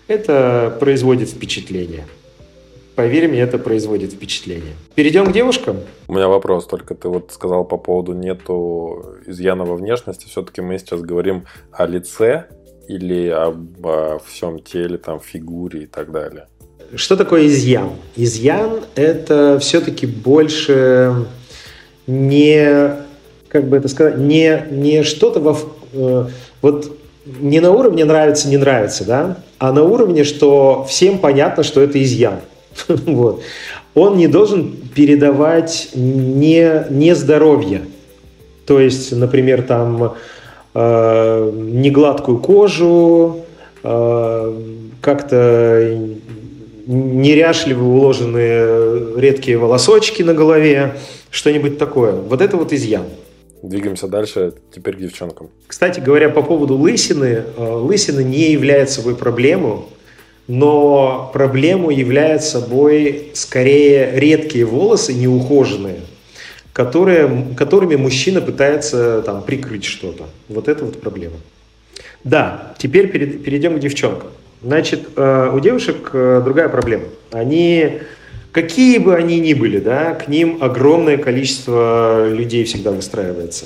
[0.07, 2.05] Это производит впечатление.
[2.95, 4.75] Поверь мне, это производит впечатление.
[4.95, 5.79] Перейдем к девушкам.
[6.09, 10.27] У меня вопрос, только ты вот сказал по поводу нету изъяна во внешности.
[10.29, 12.49] Все-таки мы сейчас говорим о лице
[12.89, 13.87] или об
[14.27, 16.49] всем теле, там, фигуре и так далее.
[16.95, 17.93] Что такое изъян?
[18.17, 21.25] Изъян– это все-таки больше
[22.07, 22.97] не,
[23.49, 25.59] как бы это сказать, не, не что-то во...
[25.93, 26.27] Э,
[26.61, 26.97] вот
[27.41, 32.03] не на уровне нравится, не нравится, да, а на уровне, что всем понятно, что это
[32.03, 32.41] изъян.
[32.89, 33.43] вот.
[33.95, 37.83] Он не должен передавать не, не здоровье.
[38.67, 40.15] То есть, например, там
[40.75, 43.45] э, негладкую кожу,
[43.83, 44.63] э,
[45.01, 45.99] как-то
[46.87, 50.95] неряшливо уложенные редкие волосочки на голове,
[51.33, 52.13] что-нибудь такое.
[52.13, 53.07] Вот это вот изъян.
[53.63, 55.49] Двигаемся дальше, теперь к девчонкам.
[55.67, 59.89] Кстати говоря, по поводу лысины, э, лысина не является собой проблему,
[60.47, 66.01] но проблему являют собой скорее редкие волосы, неухоженные,
[66.73, 70.25] которые, которыми мужчина пытается там, прикрыть что-то.
[70.49, 71.37] Вот это вот проблема.
[72.25, 74.31] Да, теперь перейдем к девчонкам.
[74.61, 77.05] Значит, э, у девушек э, другая проблема.
[77.31, 78.01] Они,
[78.53, 83.65] какие бы они ни были, да, к ним огромное количество людей всегда выстраивается.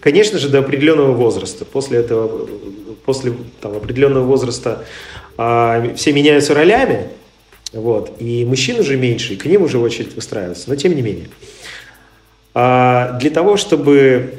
[0.00, 1.64] Конечно же, до определенного возраста.
[1.64, 2.48] После этого,
[3.04, 4.84] после там, определенного возраста
[5.36, 7.08] а, все меняются ролями,
[7.72, 10.70] вот, и мужчин уже меньше, и к ним уже очередь выстраивается.
[10.70, 11.28] Но тем не менее.
[12.54, 14.34] А, для того, чтобы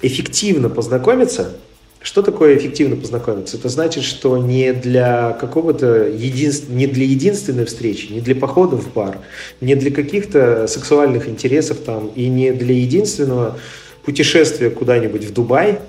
[0.00, 1.56] эффективно познакомиться,
[2.00, 3.56] что такое эффективно познакомиться?
[3.56, 6.68] Это значит, что не для какого-то единств...
[6.68, 9.18] не для единственной встречи, не для похода в бар,
[9.60, 13.58] не для каких-то сексуальных интересов там и не для единственного
[14.04, 15.80] путешествия куда-нибудь в Дубай,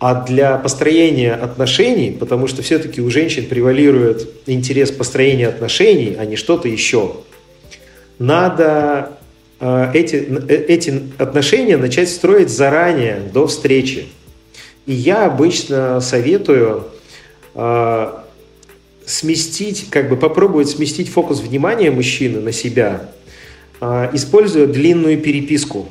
[0.00, 6.36] а для построения отношений, потому что все-таки у женщин превалирует интерес построения отношений, а не
[6.36, 7.16] что-то еще,
[8.18, 9.12] надо
[9.60, 10.16] э, эти,
[10.48, 14.06] э, эти отношения начать строить заранее, до встречи.
[14.90, 16.88] И я обычно советую
[17.54, 18.12] э,
[19.06, 23.08] сместить, как бы попробовать сместить фокус внимания мужчины на себя,
[23.80, 25.86] э, используя длинную переписку.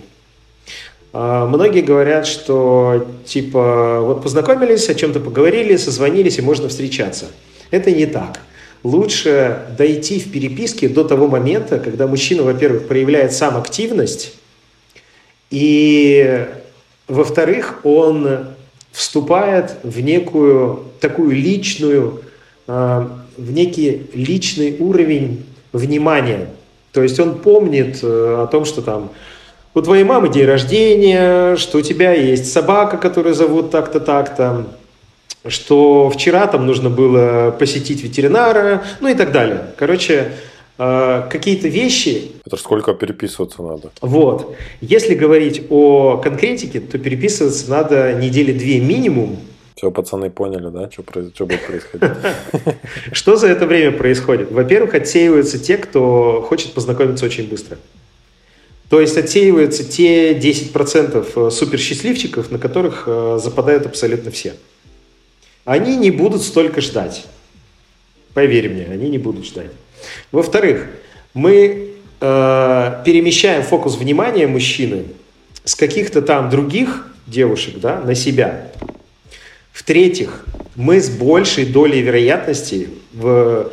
[1.14, 7.28] Э, многие говорят, что типа вот познакомились, о чем-то поговорили, созвонились и можно встречаться.
[7.72, 8.41] Это не так.
[8.84, 14.34] Лучше дойти в переписке до того момента, когда мужчина, во-первых, проявляет сам активность,
[15.52, 16.45] и,
[17.08, 18.50] во-вторых, он
[18.92, 22.22] вступает в некую такую личную,
[22.68, 26.50] а, в некий личный уровень внимания.
[26.92, 29.12] То есть он помнит э, о том, что там
[29.76, 34.66] у твоей мамы день рождения, что у тебя есть собака, которую зовут так-то, так-то,
[35.48, 39.68] что вчера там нужно было посетить ветеринара, ну и так далее.
[39.78, 42.32] Короче, Э, какие-то вещи.
[42.46, 43.92] Это сколько переписываться надо?
[44.02, 44.56] Вот.
[44.80, 49.40] Если говорить о конкретике, то переписываться надо недели две минимум.
[49.76, 51.04] Все, пацаны поняли, да, что,
[51.34, 52.12] что будет происходить?
[53.14, 54.52] Что за это время происходит?
[54.52, 57.78] Во-первых, отсеиваются те, кто хочет познакомиться очень быстро.
[58.90, 64.56] То есть отсеиваются те 10% суперсчастливчиков, на которых э, западают абсолютно все.
[65.64, 67.26] Они не будут столько ждать.
[68.34, 69.72] Поверь мне, они не будут ждать.
[70.32, 70.88] Во-вторых,
[71.34, 71.89] мы
[72.22, 75.06] э, перемещаем фокус внимания мужчины
[75.64, 78.68] с каких-то там других девушек да, на себя.
[79.72, 80.45] В-третьих,
[80.76, 83.72] мы с большей долей вероятности в,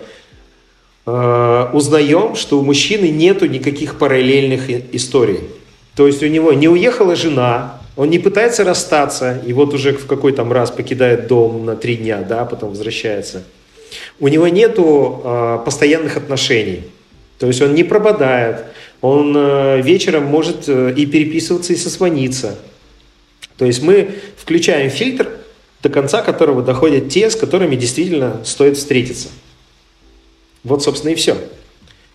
[1.07, 5.41] э, узнаем, что у мужчины нету никаких параллельных историй.
[5.95, 10.07] То есть у него не уехала жена, он не пытается расстаться, и вот уже в
[10.07, 13.43] какой там раз покидает дом на три дня, да, потом возвращается–
[14.21, 16.83] у него нету э, постоянных отношений.
[17.39, 18.65] То есть он не пропадает,
[19.01, 22.59] он э, вечером может э, и переписываться, и созвониться.
[23.59, 25.29] То есть мы включаем фильтр,
[25.83, 29.29] до конца которого доходят те, с которыми действительно стоит встретиться.
[30.65, 31.37] Вот, собственно, и все.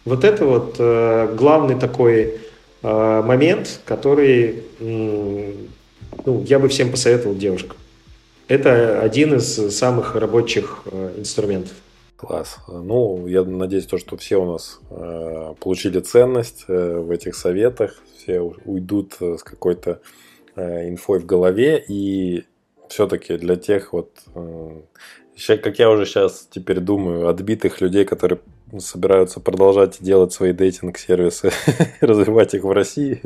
[0.05, 2.39] Вот это вот э, главный такой
[2.81, 4.63] э, момент, который
[6.25, 7.77] ну, я бы всем посоветовал девушкам.
[8.51, 11.71] Это один из самых рабочих э, инструментов.
[12.17, 12.57] Класс.
[12.67, 18.03] Ну, я надеюсь, то, что все у нас э, получили ценность э, в этих советах,
[18.17, 20.01] все уйдут с какой-то
[20.57, 22.43] э, инфой в голове, и
[22.89, 24.81] все-таки для тех вот, э,
[25.55, 28.41] как я уже сейчас теперь думаю, отбитых людей, которые
[28.79, 31.51] собираются продолжать делать свои дейтинг-сервисы,
[32.01, 33.21] развивать их в России.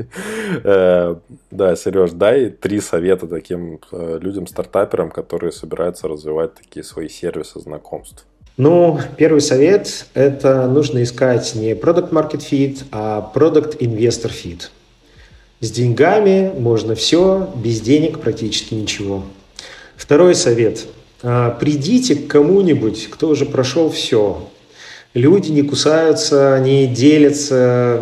[0.63, 1.15] Э,
[1.51, 7.59] да, Сереж, дай три совета таким э, людям, стартаперам, которые собираются развивать такие свои сервисы
[7.59, 8.25] знакомств.
[8.57, 14.69] Ну, первый совет– это нужно искать не Product Market Fit, а Product Investor Fit.
[15.59, 19.23] С деньгами можно все, без денег практически ничего.
[19.97, 20.85] Второй совет
[21.21, 24.47] а,– придите к кому-нибудь, кто уже прошел все.
[25.15, 28.01] Люди не кусаются, не делятся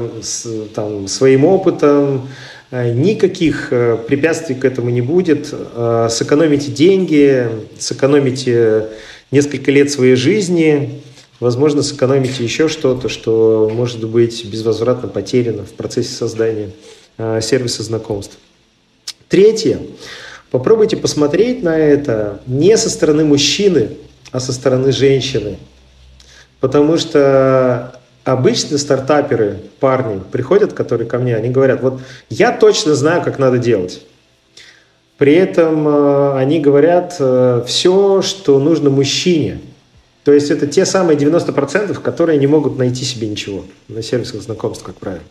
[0.73, 2.27] там, своим опытом,
[2.71, 5.53] а, никаких э, препятствий к этому не будет.
[5.53, 7.47] А, сэкономите деньги,
[7.77, 8.87] сэкономите
[9.29, 11.03] несколько лет своей жизни,
[11.39, 16.71] возможно, сэкономите еще что-то, что может быть безвозвратно потеряно в процессе создания
[17.19, 18.39] э, сервиса знакомств.
[19.29, 19.77] Третье.
[20.49, 23.89] Попробуйте посмотреть на это не со стороны мужчины,
[24.31, 25.57] а со стороны женщины.
[26.63, 31.99] Потому что обычно стартаперы, парни, приходят, которые ко мне, они говорят, вот
[32.29, 34.01] я точно знаю, как надо делать.
[35.17, 39.59] При этом э, они говорят э, все, что нужно мужчине.
[40.23, 44.85] То есть это те самые 90%, которые не могут найти себе ничего на сервисах знакомств,
[44.85, 45.23] как правило.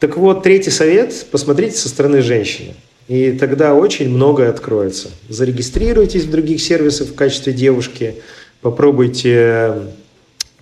[0.00, 2.74] Так вот, третий совет– посмотрите со стороны женщины.
[3.06, 5.10] И тогда очень многое откроется.
[5.28, 8.16] Зарегистрируйтесь в других сервисах в качестве девушки,
[8.62, 9.74] попробуйте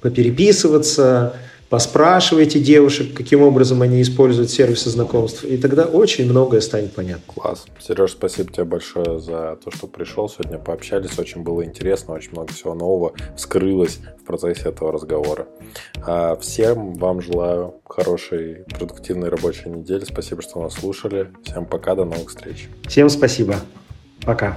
[0.02, 1.36] попереписываться,
[1.70, 7.22] поспрашивайте девушек, каким образом они используют сервисы знакомств, и тогда очень многое станет понятно.
[7.26, 7.64] Класс.
[7.80, 12.52] Сереж, спасибо тебе большое за то, что пришел сегодня, пообщались, очень было интересно, очень много
[12.52, 15.46] всего нового вскрылось в процессе этого разговора.
[16.04, 20.04] А всем вам желаю хорошей, продуктивной рабочей недели.
[20.04, 21.30] Спасибо, что нас слушали.
[21.44, 22.68] Всем пока, до новых встреч.
[22.86, 23.56] Всем спасибо.
[24.26, 24.56] Пока.